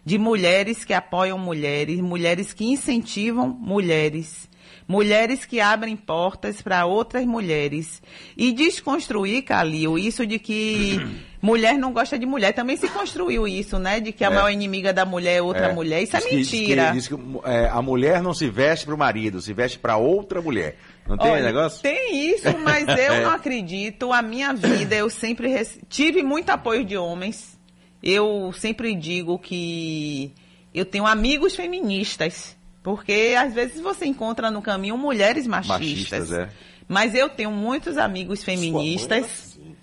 De 0.05 0.19
mulheres 0.19 0.85
que 0.85 0.93
apoiam 0.93 1.39
mulheres, 1.39 2.01
mulheres 2.01 2.53
que 2.53 2.67
incentivam 2.67 3.49
mulheres 3.49 4.49
mulheres 4.87 5.45
que 5.45 5.61
abrem 5.61 5.97
portas 5.97 6.61
para 6.61 6.85
outras 6.87 7.25
mulheres. 7.25 8.03
E 8.37 8.53
desconstruir, 8.53 9.43
Calil, 9.43 9.99
isso 9.99 10.27
de 10.27 10.39
que 10.39 10.99
mulher 11.41 11.79
não 11.79 11.93
gosta 11.93 12.19
de 12.19 12.27
mulher. 12.27 12.53
Também 12.53 12.77
se 12.77 12.89
construiu 12.89 13.47
isso, 13.49 13.79
né? 13.79 14.01
De 14.01 14.13
que 14.13 14.25
a 14.25 14.29
é. 14.29 14.35
maior 14.35 14.51
inimiga 14.51 14.93
da 14.93 15.05
mulher 15.05 15.37
é 15.37 15.43
outra 15.43 15.67
é. 15.67 15.73
mulher. 15.73 16.03
Isso 16.03 16.17
é 16.17 16.21
diz 16.21 16.29
é 16.29 16.35
mentira. 16.35 16.91
Diz 16.93 17.09
que, 17.09 17.17
diz 17.17 17.25
que 17.25 17.49
é, 17.49 17.69
a 17.69 17.83
mulher 17.83 18.23
não 18.23 18.35
se 18.35 18.49
veste 18.49 18.87
para 18.87 18.95
o 18.95 18.99
marido, 18.99 19.41
se 19.41 19.53
veste 19.53 19.79
para 19.79 19.97
outra 19.97 20.41
mulher. 20.41 20.77
Não 21.07 21.19
tem 21.19 21.31
Olha, 21.31 21.43
negócio? 21.43 21.83
Tem 21.83 22.31
isso, 22.31 22.49
mas 22.63 22.87
eu 22.89 22.95
é. 23.15 23.21
não 23.23 23.31
acredito. 23.31 24.13
A 24.13 24.23
minha 24.23 24.53
vida, 24.53 24.95
eu 24.95 25.11
sempre 25.11 25.53
tive 25.89 26.23
muito 26.23 26.51
apoio 26.51 26.85
de 26.85 26.97
homens. 26.97 27.59
Eu 28.03 28.53
sempre 28.53 28.95
digo 28.95 29.39
que 29.39 30.33
eu 30.75 30.85
tenho 30.85 31.07
amigos 31.07 31.55
feministas. 31.55 32.57
Porque 32.85 33.35
às 33.37 33.55
vezes 33.55 33.81
você 33.81 34.05
encontra 34.05 34.51
no 34.51 34.61
caminho 34.61 34.99
mulheres 34.99 35.47
machistas. 35.47 35.81
machistas 35.81 36.33
é. 36.33 36.51
Mas 36.87 37.15
eu 37.15 37.31
tenho 37.31 37.51
muitos 37.51 37.97
amigos 37.97 38.45
feministas. 38.45 39.25
Assim. 39.25 39.77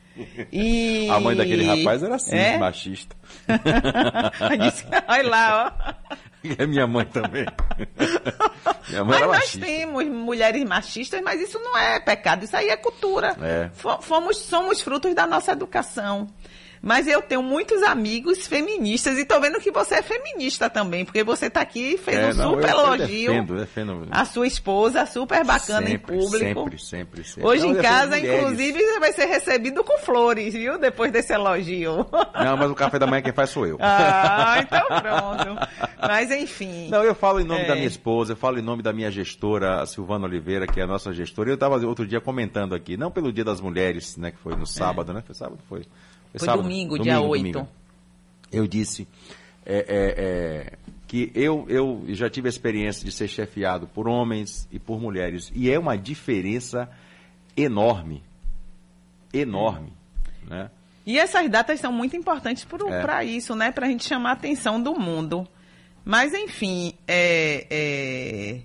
E... 0.52 1.10
A 1.10 1.20
mãe 1.20 1.36
daquele 1.36 1.66
rapaz 1.66 2.04
era 2.04 2.14
assim, 2.14 2.36
é? 2.36 2.60
machista. 2.60 3.16
Olha 5.08 5.30
lá, 5.30 5.76
ó. 5.90 6.18
É 6.60 6.68
minha 6.68 6.86
mãe 6.86 7.06
também. 7.06 7.46
minha 8.88 9.04
mãe 9.04 9.20
mas 9.20 9.22
nós 9.22 9.30
machista. 9.30 9.66
temos 9.66 10.06
mulheres 10.06 10.64
machistas, 10.64 11.22
mas 11.24 11.42
isso 11.42 11.58
não 11.58 11.76
é 11.76 12.00
pecado, 12.00 12.46
isso 12.46 12.56
aí 12.56 12.70
é 12.70 12.78
cultura. 12.78 13.36
É. 13.42 13.72
Fomos, 14.02 14.38
somos 14.38 14.80
frutos 14.80 15.16
da 15.16 15.26
nossa 15.26 15.54
educação. 15.54 16.28
Mas 16.82 17.08
eu 17.08 17.22
tenho 17.22 17.44
muitos 17.44 17.84
amigos 17.84 18.48
feministas 18.48 19.18
e 19.20 19.24
tô 19.24 19.40
vendo 19.40 19.60
que 19.60 19.70
você 19.72 19.96
é 19.96 20.02
feminista 20.02 20.70
também, 20.70 21.06
porque 21.06 21.24
você 21.24 21.50
tá 21.50 21.62
aqui 21.62 21.94
e 21.94 21.98
fez 21.98 22.18
é, 22.18 22.32
um 22.32 22.34
não, 22.34 22.50
super 22.56 22.70
eu, 22.70 22.80
elogio. 22.80 23.34
Eu 23.34 23.44
defendo, 23.44 23.56
defendo. 23.56 24.08
A 24.10 24.26
sua 24.26 24.48
esposa, 24.48 25.06
super 25.06 25.46
bacana 25.46 25.88
sempre, 25.88 26.16
em 26.16 26.20
público. 26.20 26.38
Sempre, 26.40 26.80
sempre, 26.80 27.24
sempre. 27.24 27.46
Hoje 27.46 27.68
não, 27.68 27.78
em 27.78 27.82
casa, 27.82 28.18
inclusive, 28.18 28.80
você 28.80 29.00
vai 29.00 29.14
ser 29.14 29.26
recebido 29.26 29.84
com 29.84 30.00
flores, 30.00 30.54
viu? 30.54 30.80
Depois 30.80 31.12
desse 31.12 31.34
elogio. 31.34 32.08
Não, 32.34 32.58
mas 32.58 32.72
o 32.72 32.76
café 32.76 32.98
da 32.98 33.06
manhã 33.06 33.22
quem 33.22 33.34
faz 33.34 33.52
sou 33.52 33.68
eu. 33.68 33.78
Ah, 33.80 34.58
então 34.60 34.86
pronto. 34.88 35.70
Mas 36.02 36.32
enfim. 36.32 36.90
Não, 36.90 37.04
eu 37.04 37.14
falo 37.14 37.40
em 37.40 37.44
nome 37.44 37.62
é. 37.62 37.68
da 37.68 37.76
minha 37.76 37.88
esposa, 37.88 38.34
eu 38.34 38.38
falo 38.38 38.58
em 38.58 38.62
nome 38.62 38.82
da 38.82 38.92
minha 38.92 39.12
gestora, 39.12 39.82
a 39.82 39.86
Silvana 39.86 40.26
Oliveira, 40.26 40.66
que 40.66 40.80
é 40.80 40.84
a 40.84 40.88
nossa 40.88 41.14
gestora. 41.14 41.50
Eu 41.50 41.56
estava 41.56 41.78
outro 41.86 42.08
dia 42.08 42.20
comentando 42.20 42.74
aqui, 42.74 42.98
não 42.98 43.12
pelo 43.12 43.32
Dia 43.32 43.44
das 43.44 43.62
Mulheres, 43.62 44.18
né, 44.18 44.32
que 44.32 44.40
foi 44.40 44.56
no 44.56 44.66
sábado, 44.66 45.12
é. 45.12 45.16
né? 45.16 45.24
Foi 45.26 45.36
sábado, 45.36 45.60
foi. 45.70 45.84
Foi, 46.32 46.46
sábado, 46.46 46.64
domingo, 46.64 46.98
domingo, 46.98 47.04
dia 47.04 47.22
8. 47.22 47.52
Domingo. 47.52 47.68
Eu 48.52 48.68
disse 48.68 49.08
é, 49.66 49.78
é, 49.78 49.86
é, 49.88 50.74
que 51.08 51.32
eu, 51.36 51.66
eu 51.70 52.06
já 52.10 52.30
tive 52.30 52.48
a 52.48 52.50
experiência 52.50 53.06
de 53.06 53.12
ser 53.12 53.28
chefiado 53.28 53.88
por 53.88 54.08
homens 54.08 54.68
e 54.72 54.80
por 54.80 55.00
mulheres. 55.00 55.52
E 55.56 55.70
é 55.70 55.78
uma 55.78 55.98
diferença 55.98 56.90
enorme. 57.56 58.24
Enorme. 59.34 59.94
Né? 60.48 60.70
E 61.06 61.18
essas 61.18 61.50
datas 61.50 61.80
são 61.80 61.92
muito 61.92 62.16
importantes 62.16 62.66
para 62.66 63.24
é. 63.24 63.28
isso, 63.28 63.56
né? 63.56 63.72
Para 63.72 63.88
a 63.88 63.90
gente 63.90 64.08
chamar 64.08 64.30
a 64.32 64.34
atenção 64.34 64.82
do 64.82 64.94
mundo. 64.94 65.48
Mas, 66.04 66.34
enfim, 66.34 66.94
é, 67.08 67.68
é, 67.70 68.62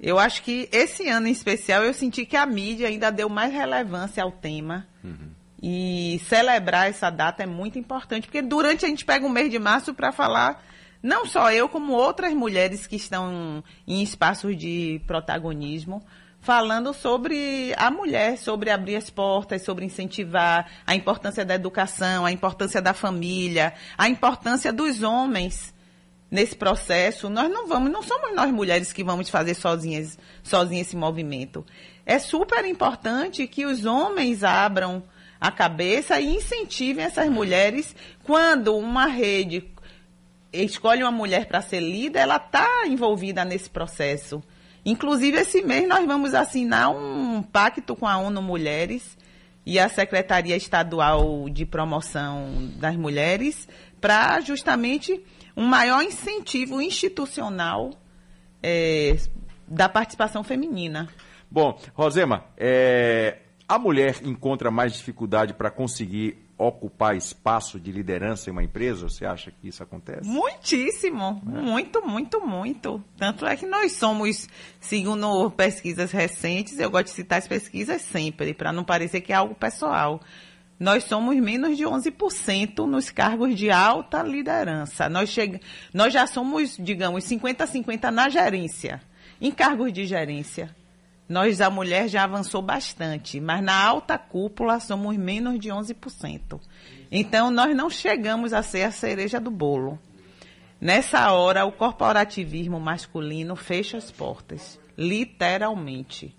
eu 0.00 0.18
acho 0.18 0.42
que 0.42 0.68
esse 0.72 1.08
ano 1.08 1.28
em 1.28 1.32
especial 1.32 1.82
eu 1.82 1.92
senti 1.92 2.24
que 2.24 2.36
a 2.36 2.46
mídia 2.46 2.88
ainda 2.88 3.10
deu 3.10 3.28
mais 3.28 3.52
relevância 3.52 4.22
ao 4.22 4.32
tema. 4.32 4.86
Uhum. 5.04 5.37
E 5.60 6.20
celebrar 6.28 6.88
essa 6.88 7.10
data 7.10 7.42
é 7.42 7.46
muito 7.46 7.78
importante, 7.78 8.26
porque 8.26 8.42
durante 8.42 8.84
a 8.84 8.88
gente 8.88 9.04
pega 9.04 9.26
o 9.26 9.30
mês 9.30 9.50
de 9.50 9.58
março 9.58 9.92
para 9.92 10.12
falar, 10.12 10.62
não 11.02 11.26
só 11.26 11.50
eu, 11.50 11.68
como 11.68 11.92
outras 11.92 12.32
mulheres 12.32 12.86
que 12.86 12.96
estão 12.96 13.62
em 13.86 14.02
espaços 14.02 14.56
de 14.56 15.00
protagonismo, 15.06 16.02
falando 16.40 16.94
sobre 16.94 17.74
a 17.76 17.90
mulher, 17.90 18.38
sobre 18.38 18.70
abrir 18.70 18.96
as 18.96 19.10
portas, 19.10 19.62
sobre 19.62 19.84
incentivar 19.84 20.70
a 20.86 20.94
importância 20.94 21.44
da 21.44 21.54
educação, 21.54 22.24
a 22.24 22.32
importância 22.32 22.80
da 22.80 22.94
família, 22.94 23.74
a 23.96 24.08
importância 24.08 24.72
dos 24.72 25.02
homens 25.02 25.74
nesse 26.30 26.54
processo. 26.54 27.28
Nós 27.28 27.50
não 27.50 27.66
vamos, 27.66 27.90
não 27.90 28.02
somos 28.02 28.34
nós 28.34 28.50
mulheres 28.52 28.92
que 28.92 29.02
vamos 29.02 29.28
fazer 29.28 29.54
sozinhas, 29.54 30.18
sozinhas 30.42 30.86
esse 30.86 30.96
movimento. 30.96 31.66
É 32.06 32.18
super 32.18 32.64
importante 32.64 33.46
que 33.46 33.66
os 33.66 33.84
homens 33.84 34.44
abram 34.44 35.02
a 35.40 35.50
cabeça 35.50 36.20
e 36.20 36.36
incentivem 36.36 37.04
essas 37.04 37.28
mulheres 37.28 37.94
quando 38.24 38.76
uma 38.76 39.06
rede 39.06 39.64
escolhe 40.52 41.02
uma 41.02 41.12
mulher 41.12 41.46
para 41.46 41.60
ser 41.60 41.80
líder, 41.80 42.20
ela 42.20 42.36
está 42.36 42.86
envolvida 42.86 43.44
nesse 43.44 43.68
processo. 43.68 44.42
Inclusive, 44.84 45.38
esse 45.38 45.62
mês 45.62 45.86
nós 45.86 46.06
vamos 46.06 46.34
assinar 46.34 46.90
um 46.90 47.42
pacto 47.42 47.94
com 47.94 48.06
a 48.06 48.16
ONU 48.16 48.40
Mulheres 48.40 49.16
e 49.66 49.78
a 49.78 49.88
Secretaria 49.88 50.56
Estadual 50.56 51.48
de 51.50 51.66
Promoção 51.66 52.70
das 52.76 52.96
Mulheres 52.96 53.68
para 54.00 54.40
justamente 54.40 55.22
um 55.56 55.66
maior 55.66 56.02
incentivo 56.02 56.80
institucional 56.80 57.90
é, 58.62 59.16
da 59.66 59.88
participação 59.88 60.42
feminina. 60.42 61.08
Bom, 61.50 61.78
Rosema, 61.94 62.44
é, 62.56 63.38
a 63.68 63.78
mulher 63.78 64.16
encontra 64.24 64.70
mais 64.70 64.94
dificuldade 64.94 65.52
para 65.52 65.70
conseguir 65.70 66.38
ocupar 66.56 67.14
espaço 67.14 67.78
de 67.78 67.92
liderança 67.92 68.48
em 68.48 68.52
uma 68.52 68.64
empresa? 68.64 69.08
Você 69.08 69.26
acha 69.26 69.50
que 69.50 69.68
isso 69.68 69.82
acontece? 69.82 70.26
Muitíssimo, 70.26 71.42
é. 71.46 71.60
muito, 71.60 72.00
muito, 72.00 72.40
muito. 72.40 73.04
Tanto 73.18 73.46
é 73.46 73.54
que 73.56 73.66
nós 73.66 73.92
somos, 73.92 74.48
segundo 74.80 75.50
pesquisas 75.50 76.10
recentes, 76.10 76.78
eu 76.78 76.90
gosto 76.90 77.06
de 77.06 77.10
citar 77.12 77.38
as 77.38 77.46
pesquisas 77.46 78.00
sempre, 78.00 78.54
para 78.54 78.72
não 78.72 78.82
parecer 78.82 79.20
que 79.20 79.34
é 79.34 79.36
algo 79.36 79.54
pessoal. 79.54 80.18
Nós 80.80 81.04
somos 81.04 81.36
menos 81.36 81.76
de 81.76 81.84
11% 81.84 82.86
nos 82.86 83.10
cargos 83.10 83.54
de 83.54 83.70
alta 83.70 84.22
liderança. 84.22 85.10
Nós, 85.10 85.28
chega, 85.28 85.60
nós 85.92 86.12
já 86.12 86.26
somos, 86.26 86.76
digamos, 86.78 87.24
50-50 87.24 88.10
na 88.10 88.28
gerência, 88.30 89.00
em 89.40 89.50
cargos 89.50 89.92
de 89.92 90.06
gerência. 90.06 90.74
Nós, 91.28 91.60
a 91.60 91.68
mulher, 91.68 92.08
já 92.08 92.24
avançou 92.24 92.62
bastante, 92.62 93.38
mas 93.38 93.62
na 93.62 93.78
alta 93.84 94.16
cúpula 94.16 94.80
somos 94.80 95.16
menos 95.16 95.60
de 95.60 95.68
11%. 95.68 96.58
Então, 97.10 97.50
nós 97.50 97.76
não 97.76 97.90
chegamos 97.90 98.52
a 98.52 98.62
ser 98.62 98.84
a 98.84 98.90
cereja 98.90 99.38
do 99.38 99.50
bolo. 99.50 99.98
Nessa 100.80 101.32
hora, 101.32 101.66
o 101.66 101.72
corporativismo 101.72 102.80
masculino 102.80 103.56
fecha 103.56 103.98
as 103.98 104.10
portas, 104.10 104.80
literalmente. 104.96 106.34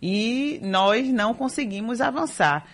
E 0.00 0.60
nós 0.62 1.08
não 1.08 1.34
conseguimos 1.34 2.00
avançar. 2.00 2.66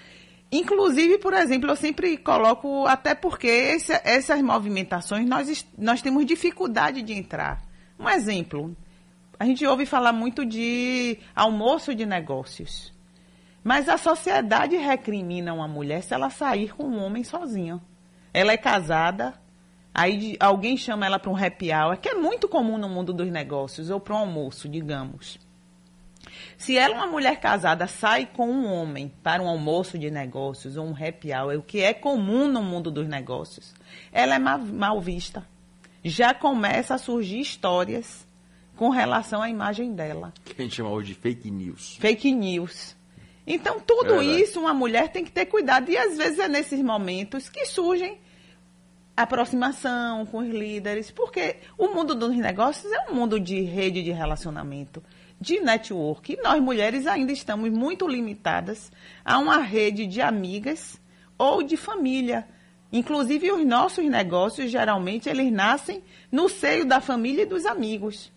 Inclusive, 0.50 1.18
por 1.18 1.32
exemplo, 1.32 1.70
eu 1.70 1.76
sempre 1.76 2.18
coloco, 2.18 2.86
até 2.86 3.14
porque 3.14 3.46
esse, 3.46 3.92
essas 4.04 4.42
movimentações 4.42 5.26
nós, 5.26 5.66
nós 5.78 6.02
temos 6.02 6.26
dificuldade 6.26 7.00
de 7.00 7.14
entrar. 7.14 7.62
Um 7.98 8.08
exemplo, 8.08 8.76
a 9.42 9.44
gente 9.44 9.66
ouve 9.66 9.84
falar 9.84 10.12
muito 10.12 10.46
de 10.46 11.18
almoço 11.34 11.96
de 11.96 12.06
negócios. 12.06 12.94
Mas 13.64 13.88
a 13.88 13.98
sociedade 13.98 14.76
recrimina 14.76 15.52
uma 15.52 15.66
mulher 15.66 16.00
se 16.04 16.14
ela 16.14 16.30
sair 16.30 16.72
com 16.72 16.84
um 16.84 17.04
homem 17.04 17.24
sozinha. 17.24 17.80
Ela 18.32 18.52
é 18.52 18.56
casada, 18.56 19.34
aí 19.92 20.36
alguém 20.38 20.76
chama 20.76 21.06
ela 21.06 21.18
para 21.18 21.28
um 21.28 21.36
happy 21.36 21.72
hour, 21.72 21.96
que 21.96 22.08
é 22.08 22.14
muito 22.14 22.48
comum 22.48 22.78
no 22.78 22.88
mundo 22.88 23.12
dos 23.12 23.28
negócios, 23.32 23.90
ou 23.90 23.98
para 23.98 24.14
um 24.14 24.18
almoço, 24.18 24.68
digamos. 24.68 25.40
Se 26.56 26.78
ela, 26.78 26.94
uma 26.94 27.08
mulher 27.08 27.40
casada, 27.40 27.88
sai 27.88 28.26
com 28.26 28.48
um 28.48 28.72
homem 28.72 29.12
para 29.24 29.42
um 29.42 29.48
almoço 29.48 29.98
de 29.98 30.08
negócios 30.08 30.76
ou 30.76 30.86
um 30.86 30.94
happy 30.94 31.34
hour, 31.34 31.58
o 31.58 31.62
que 31.62 31.80
é 31.80 31.92
comum 31.92 32.46
no 32.46 32.62
mundo 32.62 32.92
dos 32.92 33.08
negócios, 33.08 33.74
ela 34.12 34.36
é 34.36 34.38
mal, 34.38 34.60
mal 34.60 35.00
vista. 35.00 35.44
Já 36.04 36.32
começa 36.32 36.94
a 36.94 36.98
surgir 36.98 37.40
histórias 37.40 38.30
com 38.82 38.88
relação 38.88 39.40
à 39.40 39.48
imagem 39.48 39.94
dela. 39.94 40.34
Que 40.44 40.60
a 40.60 40.64
gente 40.64 40.74
chama 40.74 40.90
hoje 40.90 41.14
de 41.14 41.14
fake 41.14 41.48
news. 41.52 41.96
Fake 42.00 42.32
news. 42.32 42.96
Então, 43.46 43.78
tudo 43.78 44.20
é 44.20 44.24
isso 44.24 44.58
uma 44.58 44.74
mulher 44.74 45.12
tem 45.12 45.24
que 45.24 45.30
ter 45.30 45.46
cuidado. 45.46 45.88
E 45.88 45.96
às 45.96 46.16
vezes 46.16 46.40
é 46.40 46.48
nesses 46.48 46.82
momentos 46.82 47.48
que 47.48 47.64
surgem 47.64 48.18
aproximação 49.16 50.26
com 50.26 50.38
os 50.38 50.48
líderes, 50.48 51.12
porque 51.12 51.58
o 51.78 51.94
mundo 51.94 52.12
dos 52.12 52.34
negócios 52.36 52.92
é 52.92 53.08
um 53.08 53.14
mundo 53.14 53.38
de 53.38 53.60
rede 53.60 54.02
de 54.02 54.10
relacionamento, 54.10 55.00
de 55.40 55.60
network. 55.60 56.32
E 56.32 56.42
nós 56.42 56.60
mulheres 56.60 57.06
ainda 57.06 57.30
estamos 57.30 57.70
muito 57.70 58.08
limitadas 58.08 58.90
a 59.24 59.38
uma 59.38 59.58
rede 59.58 60.08
de 60.08 60.20
amigas 60.20 61.00
ou 61.38 61.62
de 61.62 61.76
família. 61.76 62.48
Inclusive 62.92 63.52
os 63.52 63.64
nossos 63.64 64.04
negócios 64.06 64.72
geralmente 64.72 65.28
eles 65.28 65.52
nascem 65.52 66.02
no 66.32 66.48
seio 66.48 66.84
da 66.84 67.00
família 67.00 67.42
e 67.42 67.46
dos 67.46 67.64
amigos. 67.64 68.32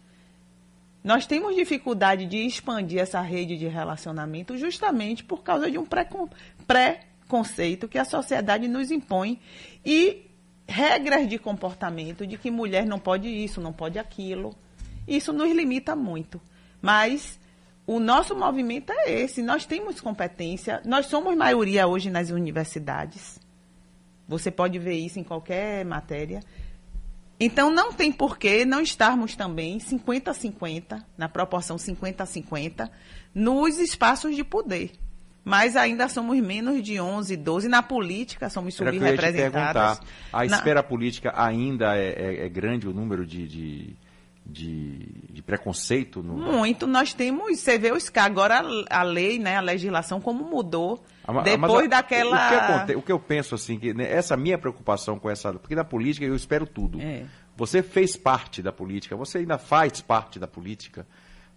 Nós 1.06 1.28
temos 1.28 1.56
dificuldade 1.56 2.26
de 2.26 2.48
expandir 2.48 3.00
essa 3.00 3.22
rede 3.22 3.56
de 3.56 3.68
relacionamento 3.68 4.58
justamente 4.58 5.24
por 5.24 5.44
causa 5.44 5.70
de 5.70 5.78
um 5.78 5.86
preconceito 5.86 7.88
que 7.88 8.00
a 8.00 8.04
sociedade 8.04 8.68
nos 8.68 8.90
impõe 8.90 9.40
e 9.86 10.26
regras 10.68 11.30
de 11.30 11.38
comportamento 11.38 12.26
de 12.26 12.40
que 12.40 12.50
mulher 12.50 12.88
não 12.88 12.98
pode 12.98 13.28
isso, 13.28 13.62
não 13.62 13.72
pode 13.72 14.00
aquilo. 14.00 14.56
Isso 15.08 15.32
nos 15.32 15.52
limita 15.52 15.96
muito. 15.96 16.42
Mas 16.82 17.40
o 17.86 18.00
nosso 18.00 18.36
movimento 18.36 18.92
é 18.92 19.12
esse. 19.12 19.44
Nós 19.44 19.64
temos 19.64 20.02
competência, 20.02 20.82
nós 20.84 21.06
somos 21.06 21.38
maioria 21.38 21.86
hoje 21.86 22.10
nas 22.10 22.32
universidades. 22.32 23.40
Você 24.28 24.50
pode 24.50 24.80
ver 24.80 24.96
isso 24.96 25.20
em 25.20 25.24
qualquer 25.24 25.86
matéria. 25.86 26.40
Então, 27.40 27.70
não 27.70 27.92
tem 27.92 28.12
por 28.12 28.38
que 28.38 28.64
não 28.64 28.82
estarmos 28.82 29.36
também 29.36 29.80
50 29.80 30.32
a 30.32 30.34
50, 30.34 31.06
na 31.18 31.28
proporção 31.28 31.78
50 31.78 32.24
a 32.24 32.26
50, 32.26 32.92
nos 33.34 33.78
espaços 33.78 34.36
de 34.36 34.44
poder. 34.44 34.92
Mas 35.44 35.76
ainda 35.76 36.10
somos 36.10 36.40
menos 36.40 36.82
de 36.82 37.00
11, 37.00 37.38
12. 37.38 37.68
Na 37.68 37.84
política, 37.84 38.50
somos 38.50 38.74
subrepresentados. 38.74 40.02
A 40.34 40.40
na... 40.40 40.46
esfera 40.46 40.82
política 40.82 41.32
ainda 41.36 41.96
é, 41.96 42.08
é, 42.08 42.46
é, 42.46 42.50
grande 42.50 42.88
o 42.88 42.94
número 42.94 43.28
de, 43.28 43.48
de, 43.48 43.96
de, 44.46 45.08
de 45.32 45.42
preconceito? 45.42 46.22
No... 46.22 46.36
Muito. 46.36 46.86
Nós 46.86 47.14
temos, 47.14 47.60
você 47.60 47.78
vê 47.78 47.92
os 47.92 48.12
agora 48.16 48.64
a 48.90 49.04
lei, 49.04 49.40
né, 49.40 49.58
a 49.58 49.62
legislação, 49.62 50.22
como 50.22 50.44
mudou. 50.44 51.04
Ah, 51.28 51.42
depois 51.42 51.90
daquela. 51.90 52.36
O 52.36 52.50
que, 52.50 52.56
aconte... 52.56 52.96
o 52.96 53.02
que, 53.02 53.12
eu 53.12 53.20
penso 53.20 53.56
assim, 53.56 53.80
que 53.80 53.94
né, 53.94 54.12
essa 54.12 54.38
minha 54.38 54.58
preocupação 54.58 55.18
com 55.18 55.30
essa. 55.30 55.52
Porque 55.54 55.76
na 55.76 55.84
política 55.84 56.26
eu 56.26 56.36
espero 56.36 56.68
tudo. 56.68 57.02
É. 57.02 57.26
Você 57.58 57.82
fez 57.82 58.16
parte 58.16 58.62
da 58.62 58.72
política, 58.72 59.16
você 59.16 59.40
ainda 59.40 59.58
faz 59.58 60.02
parte 60.02 60.38
da 60.38 60.48
política. 60.48 61.08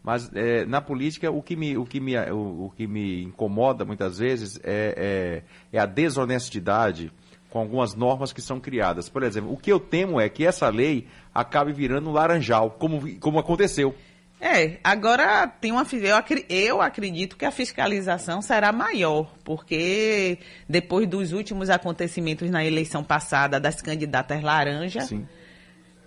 Mas 0.02 0.30
é, 0.34 0.64
na 0.64 0.80
política 0.80 1.30
o 1.30 1.42
que 1.42 1.56
me, 1.56 1.76
o 1.76 1.84
que 1.84 2.00
me, 2.00 2.16
o, 2.30 2.66
o 2.66 2.72
que 2.74 2.86
me 2.86 3.22
incomoda 3.24 3.84
muitas 3.84 4.18
vezes 4.18 4.58
é, 4.62 5.42
é, 5.72 5.76
é 5.76 5.80
a 5.80 5.86
desonestidade 5.86 7.12
com 7.50 7.58
algumas 7.58 7.94
normas 7.94 8.32
que 8.32 8.42
são 8.42 8.60
criadas. 8.60 9.08
Por 9.08 9.22
exemplo, 9.22 9.52
o 9.52 9.56
que 9.56 9.72
eu 9.72 9.80
temo 9.80 10.20
é 10.20 10.28
que 10.28 10.44
essa 10.44 10.68
lei 10.68 11.06
acabe 11.34 11.72
virando 11.72 12.10
um 12.10 12.12
laranjal, 12.12 12.70
como, 12.72 13.18
como 13.18 13.38
aconteceu. 13.38 13.94
É, 14.40 14.78
agora 14.84 15.48
tem 15.48 15.72
uma 15.72 15.84
eu, 15.92 16.16
eu 16.48 16.80
acredito 16.80 17.36
que 17.36 17.44
a 17.44 17.50
fiscalização 17.50 18.40
será 18.40 18.70
maior, 18.70 19.34
porque 19.42 20.38
depois 20.68 21.08
dos 21.08 21.32
últimos 21.32 21.68
acontecimentos 21.68 22.48
na 22.48 22.64
eleição 22.64 23.02
passada 23.02 23.58
das 23.58 23.82
candidatas 23.82 24.40
laranja, 24.40 25.08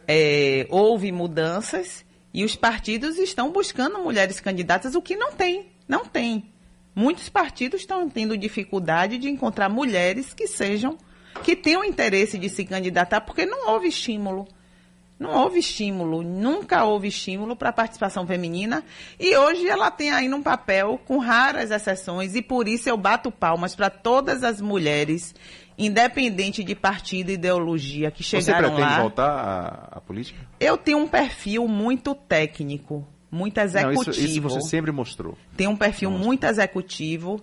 é, 0.07 0.65
houve 0.69 1.11
mudanças 1.11 2.05
e 2.33 2.45
os 2.45 2.55
partidos 2.55 3.17
estão 3.17 3.51
buscando 3.51 3.99
mulheres 3.99 4.39
candidatas, 4.39 4.95
o 4.95 5.01
que 5.01 5.17
não 5.17 5.33
tem, 5.33 5.67
não 5.85 6.05
tem. 6.05 6.45
Muitos 6.95 7.27
partidos 7.27 7.81
estão 7.81 8.09
tendo 8.09 8.37
dificuldade 8.37 9.17
de 9.17 9.29
encontrar 9.29 9.67
mulheres 9.67 10.33
que 10.33 10.47
sejam 10.47 10.97
que 11.43 11.55
tenham 11.55 11.83
interesse 11.83 12.37
de 12.37 12.49
se 12.49 12.65
candidatar, 12.65 13.21
porque 13.21 13.45
não 13.45 13.69
houve 13.69 13.87
estímulo. 13.87 14.47
Não 15.21 15.35
houve 15.35 15.59
estímulo, 15.59 16.23
nunca 16.23 16.83
houve 16.83 17.07
estímulo 17.07 17.55
para 17.55 17.69
a 17.69 17.73
participação 17.73 18.25
feminina 18.25 18.83
e 19.19 19.37
hoje 19.37 19.67
ela 19.67 19.91
tem 19.91 20.09
ainda 20.09 20.35
um 20.35 20.41
papel 20.41 20.99
com 21.05 21.19
raras 21.19 21.69
exceções 21.69 22.33
e 22.33 22.41
por 22.41 22.67
isso 22.67 22.89
eu 22.89 22.97
bato 22.97 23.31
palmas 23.31 23.75
para 23.75 23.87
todas 23.87 24.43
as 24.43 24.59
mulheres, 24.59 25.35
independente 25.77 26.63
de 26.63 26.73
partido 26.73 27.29
e 27.29 27.33
ideologia, 27.33 28.09
que 28.09 28.23
chegaram 28.23 28.69
lá. 28.69 28.69
Você 28.69 28.75
pretende 28.75 28.99
voltar 28.99 29.29
à, 29.29 29.97
à, 29.97 30.01
política? 30.01 30.39
Eu 30.59 30.75
tenho 30.75 30.97
um 30.97 31.07
perfil 31.07 31.67
muito 31.67 32.15
técnico, 32.15 33.07
muito 33.29 33.59
executivo. 33.59 34.03
Não, 34.03 34.11
isso, 34.11 34.25
isso 34.25 34.41
você 34.41 34.61
sempre 34.61 34.91
mostrou. 34.91 35.37
Tem 35.55 35.67
um 35.67 35.77
perfil 35.77 36.09
muito 36.09 36.45
executivo 36.45 37.39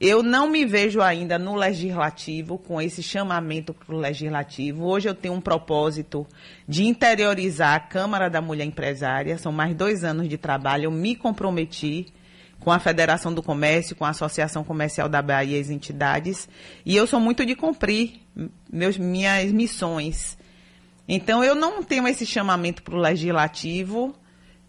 eu 0.00 0.22
não 0.22 0.48
me 0.48 0.64
vejo 0.64 1.02
ainda 1.02 1.38
no 1.38 1.54
legislativo, 1.54 2.56
com 2.56 2.80
esse 2.80 3.02
chamamento 3.02 3.74
para 3.74 3.94
o 3.94 3.98
legislativo. 3.98 4.86
Hoje 4.86 5.10
eu 5.10 5.14
tenho 5.14 5.34
um 5.34 5.40
propósito 5.42 6.26
de 6.66 6.84
interiorizar 6.86 7.74
a 7.74 7.80
Câmara 7.80 8.30
da 8.30 8.40
Mulher 8.40 8.64
Empresária. 8.64 9.36
São 9.36 9.52
mais 9.52 9.74
dois 9.74 10.02
anos 10.02 10.26
de 10.26 10.38
trabalho. 10.38 10.84
Eu 10.84 10.90
me 10.90 11.14
comprometi 11.14 12.06
com 12.60 12.72
a 12.72 12.78
Federação 12.78 13.34
do 13.34 13.42
Comércio, 13.42 13.94
com 13.94 14.06
a 14.06 14.10
Associação 14.10 14.64
Comercial 14.64 15.06
da 15.06 15.20
Bahia 15.20 15.58
e 15.58 15.60
as 15.60 15.68
entidades. 15.68 16.48
E 16.86 16.96
eu 16.96 17.06
sou 17.06 17.20
muito 17.20 17.44
de 17.44 17.54
cumprir 17.54 18.22
meus, 18.72 18.96
minhas 18.96 19.52
missões. 19.52 20.38
Então, 21.06 21.44
eu 21.44 21.54
não 21.54 21.82
tenho 21.82 22.08
esse 22.08 22.24
chamamento 22.24 22.82
para 22.82 22.94
o 22.94 22.98
legislativo, 22.98 24.14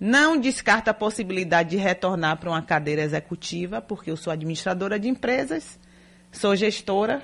não 0.04 0.36
descarto 0.36 0.90
a 0.90 0.96
possibilidade 0.96 1.70
de 1.70 1.78
retornar 1.78 2.36
para 2.38 2.50
uma 2.50 2.64
cadeira 2.64 3.04
executiva, 3.04 3.80
porque 3.80 4.10
eu 4.10 4.18
sou 4.18 4.34
administradora 4.34 5.00
de 5.00 5.08
empresas, 5.08 5.80
sou 6.32 6.56
gestora 6.56 7.22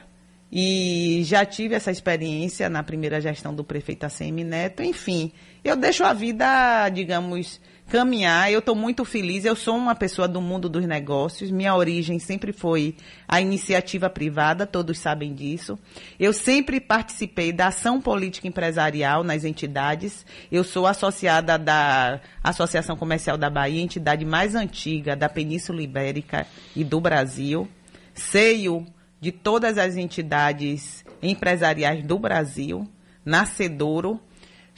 e 0.52 1.24
já 1.26 1.44
tive 1.44 1.74
essa 1.74 1.90
experiência 1.90 2.70
na 2.70 2.84
primeira 2.84 3.20
gestão 3.20 3.52
do 3.52 3.64
prefeito 3.64 4.04
ACM 4.04 4.44
Neto. 4.44 4.84
Enfim, 4.84 5.32
eu 5.64 5.76
deixo 5.76 6.04
a 6.04 6.14
vida, 6.14 6.88
digamos, 6.90 7.60
caminhar. 7.88 8.52
Eu 8.52 8.60
estou 8.60 8.76
muito 8.76 9.04
feliz. 9.06 9.46
Eu 9.46 9.56
sou 9.56 9.76
uma 9.76 9.96
pessoa 9.96 10.28
do 10.28 10.42
mundo 10.42 10.70
dos 10.70 10.86
negócios. 10.86 11.50
Minha 11.50 11.76
origem 11.76 12.20
sempre 12.20 12.52
foi 12.52 12.96
a 13.28 13.42
iniciativa 13.42 14.10
privada, 14.10 14.68
todos 14.68 15.00
sabem 15.00 15.34
disso. 15.34 15.80
Eu 16.20 16.34
sempre 16.34 16.80
participei 16.80 17.52
da 17.52 17.68
ação 17.68 18.00
política 18.00 18.48
empresarial 18.48 19.24
nas 19.24 19.44
entidades. 19.44 20.26
Eu 20.52 20.64
sou 20.64 20.86
associada 20.86 21.58
da 21.58 22.20
Associação 22.44 22.96
Comercial 22.96 23.38
da 23.38 23.50
Bahia, 23.50 23.82
entidade 23.82 24.26
mais 24.26 24.56
antiga 24.56 25.16
da 25.16 25.30
Península 25.30 25.82
Ibérica 25.82 26.46
e 26.76 26.84
do 26.84 27.00
Brasil. 27.00 27.68
Seio 28.14 28.86
de 29.20 29.32
todas 29.32 29.78
as 29.78 29.96
entidades 29.96 31.04
empresariais 31.22 32.04
do 32.06 32.20
Brasil, 32.20 32.88
nascedouro 33.26 34.20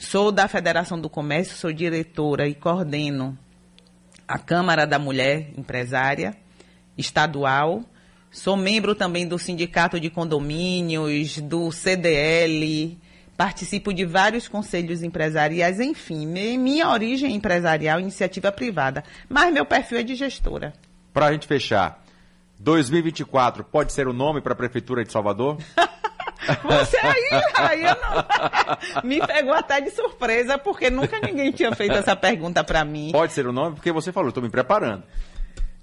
Sou 0.00 0.32
da 0.32 0.48
Federação 0.48 0.98
do 0.98 1.10
Comércio, 1.10 1.58
sou 1.58 1.70
diretora 1.70 2.48
e 2.48 2.54
coordeno 2.54 3.38
a 4.26 4.38
Câmara 4.38 4.86
da 4.86 4.98
Mulher 4.98 5.52
Empresária 5.58 6.34
Estadual. 6.96 7.84
Sou 8.30 8.56
membro 8.56 8.94
também 8.94 9.28
do 9.28 9.38
Sindicato 9.38 10.00
de 10.00 10.08
Condomínios, 10.08 11.36
do 11.38 11.70
CDL, 11.70 12.98
participo 13.36 13.92
de 13.92 14.06
vários 14.06 14.48
conselhos 14.48 15.02
empresariais, 15.02 15.78
enfim, 15.78 16.26
minha 16.26 16.88
origem 16.88 17.34
empresarial, 17.34 18.00
iniciativa 18.00 18.50
privada, 18.50 19.04
mas 19.28 19.52
meu 19.52 19.66
perfil 19.66 19.98
é 19.98 20.02
de 20.02 20.14
gestora. 20.14 20.72
Para 21.12 21.26
a 21.26 21.32
gente 21.32 21.46
fechar, 21.46 22.02
2024 22.58 23.64
pode 23.64 23.92
ser 23.92 24.08
o 24.08 24.14
nome 24.14 24.40
para 24.40 24.54
a 24.54 24.56
Prefeitura 24.56 25.04
de 25.04 25.12
Salvador? 25.12 25.58
Você 26.62 26.96
aí, 26.96 27.28
aí 27.54 27.82
não... 27.82 29.02
me 29.04 29.26
pegou 29.26 29.52
até 29.52 29.80
de 29.80 29.90
surpresa, 29.90 30.58
porque 30.58 30.90
nunca 30.90 31.18
ninguém 31.20 31.52
tinha 31.52 31.74
feito 31.74 31.94
essa 31.94 32.16
pergunta 32.16 32.62
para 32.64 32.84
mim. 32.84 33.10
Pode 33.12 33.32
ser 33.32 33.46
o 33.46 33.52
nome, 33.52 33.76
porque 33.76 33.92
você 33.92 34.12
falou, 34.12 34.28
estou 34.28 34.42
me 34.42 34.50
preparando. 34.50 35.02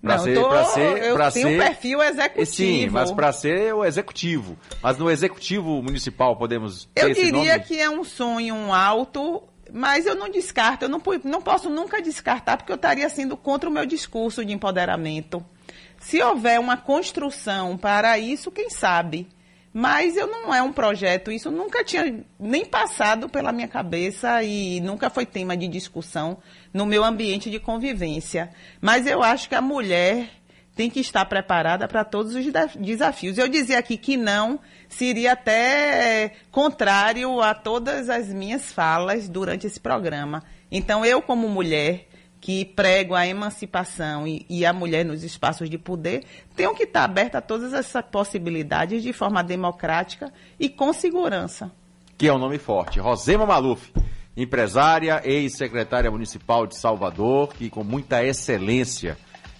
Pra 0.02 0.18
não, 0.18 0.24
ser, 0.24 0.36
tô, 0.36 0.48
pra 0.48 0.64
ser, 0.66 1.04
eu 1.04 1.16
pra 1.16 1.32
tenho 1.32 1.48
ser, 1.48 1.56
um 1.56 1.60
perfil 1.60 2.04
executivo. 2.04 2.46
Sim, 2.46 2.90
mas 2.90 3.12
para 3.12 3.32
ser 3.32 3.74
o 3.74 3.84
executivo. 3.84 4.58
Mas 4.82 4.98
no 4.98 5.10
executivo 5.10 5.82
municipal 5.82 6.36
podemos 6.36 6.88
Eu 6.96 7.14
diria 7.14 7.60
que 7.60 7.80
é 7.80 7.90
um 7.90 8.04
sonho 8.04 8.72
alto, 8.72 9.44
mas 9.74 10.06
eu 10.06 10.14
não 10.14 10.30
descarto, 10.30 10.86
eu 10.86 10.90
não, 10.90 11.02
não 11.24 11.42
posso 11.42 11.70
nunca 11.70 12.00
descartar, 12.00 12.58
porque 12.58 12.72
eu 12.72 12.76
estaria 12.76 13.10
sendo 13.10 13.36
contra 13.36 13.68
o 13.68 13.74
meu 13.74 13.86
discurso 13.86 14.46
de 14.46 14.54
empoderamento. 14.54 15.44
Se 16.00 16.22
houver 16.22 16.60
uma 16.60 16.78
construção 16.78 17.76
para 17.76 18.20
isso, 18.20 18.52
quem 18.52 18.70
sabe? 18.70 19.28
Mas 19.80 20.18
eu 20.18 20.26
não 20.26 20.52
é 20.52 20.60
um 20.60 20.74
projeto, 20.74 21.32
isso 21.32 21.52
nunca 21.52 21.84
tinha 21.84 22.26
nem 22.40 22.66
passado 22.66 23.30
pela 23.30 23.52
minha 23.52 23.68
cabeça 23.68 24.42
e 24.42 24.82
nunca 24.82 25.08
foi 25.08 25.24
tema 25.24 25.56
de 25.56 25.68
discussão 25.68 26.40
no 26.74 26.84
meu 26.84 27.04
ambiente 27.04 27.52
de 27.52 27.60
convivência. 27.60 28.50
Mas 28.82 29.06
eu 29.06 29.22
acho 29.22 29.48
que 29.48 29.54
a 29.54 29.62
mulher 29.62 30.32
tem 30.76 30.90
que 30.90 31.00
estar 31.00 31.24
preparada 31.26 31.88
para 31.88 32.04
todos 32.04 32.34
os 32.34 32.44
desafios. 32.80 33.38
Eu 33.38 33.48
dizia 33.48 33.78
aqui 33.78 33.98
que 33.98 34.18
não 34.18 34.60
seria 34.90 35.34
até 35.34 36.32
contrário 36.50 37.40
a 37.40 37.54
todas 37.54 38.10
as 38.10 38.30
minhas 38.30 38.72
falas 38.72 39.30
durante 39.30 39.68
esse 39.68 39.80
programa. 39.80 40.44
Então, 40.72 41.06
eu, 41.06 41.22
como 41.22 41.48
mulher, 41.48 42.07
que 42.40 42.64
pregam 42.66 43.16
a 43.16 43.26
emancipação 43.26 44.28
e, 44.28 44.46
e, 44.50 44.66
a 44.66 44.72
mulher 44.72 45.04
nos 45.04 45.24
espaços 45.24 45.70
de 45.70 45.78
poder, 45.78 46.24
tenham 46.56 46.76
que 46.76 46.84
estar 46.84 47.04
aberta 47.04 47.40
a 47.40 47.42
todas 47.42 47.74
essas 47.74 48.06
possibilidades 48.06 49.02
de 49.04 49.12
forma 49.12 49.44
democrática 49.44 50.32
e 50.60 50.70
com 50.70 50.94
segurança. 50.94 51.72
Que 52.18 52.28
é 52.28 52.34
um 52.34 52.38
nome 52.38 52.58
forte. 52.58 53.00
Rosema 53.00 53.46
Maluf, 53.46 53.92
empresária, 54.36 55.22
ex-secretária 55.26 56.12
municipal 56.12 56.68
de 56.68 56.78
Salvador, 56.78 57.54
que 57.54 57.70
com 57.70 57.84
muita 57.84 58.24
excelência 58.24 59.18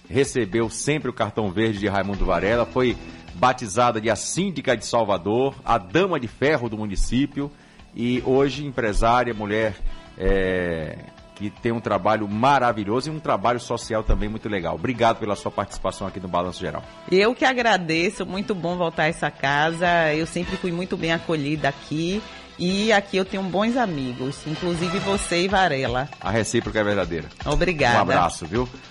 recebeu 0.08 0.70
sempre 0.70 1.10
o 1.10 1.12
cartão 1.12 1.50
verde 1.50 1.78
de 1.78 1.88
Raimundo 1.88 2.24
Varela, 2.24 2.64
foi 2.64 2.96
batizada 3.34 4.00
de 4.00 4.08
a 4.08 4.16
síndica 4.16 4.76
de 4.76 4.84
Salvador, 4.84 5.54
a 5.64 5.78
dama 5.78 6.18
de 6.18 6.26
ferro 6.26 6.68
do 6.68 6.78
município 6.78 7.50
e 7.94 8.22
hoje 8.24 8.64
empresária, 8.64 9.34
mulher 9.34 9.76
é, 10.16 10.98
que 11.38 11.50
tem 11.50 11.70
um 11.70 11.80
trabalho 11.80 12.26
maravilhoso 12.26 13.08
e 13.08 13.12
um 13.14 13.20
trabalho 13.20 13.60
social 13.60 14.02
também 14.02 14.28
muito 14.28 14.48
legal. 14.48 14.74
Obrigado 14.74 15.18
pela 15.18 15.36
sua 15.36 15.52
participação 15.52 16.04
aqui 16.04 16.18
no 16.18 16.26
Balanço 16.26 16.58
Geral. 16.58 16.82
Eu 17.10 17.32
que 17.32 17.44
agradeço, 17.44 18.26
muito 18.26 18.56
bom 18.56 18.76
voltar 18.76 19.04
a 19.04 19.08
essa 19.08 19.30
casa. 19.30 20.12
Eu 20.12 20.26
sempre 20.26 20.56
fui 20.56 20.72
muito 20.72 20.96
bem 20.96 21.12
acolhida 21.12 21.68
aqui. 21.68 22.20
E 22.58 22.92
aqui 22.92 23.16
eu 23.16 23.24
tenho 23.24 23.44
bons 23.44 23.76
amigos, 23.76 24.44
inclusive 24.44 24.98
você 24.98 25.44
e 25.44 25.48
Varela. 25.48 26.08
A 26.20 26.28
recíproca 26.28 26.80
é 26.80 26.82
verdadeira. 26.82 27.28
Obrigada. 27.46 27.98
Um 27.98 28.02
abraço, 28.02 28.46
viu? 28.46 28.68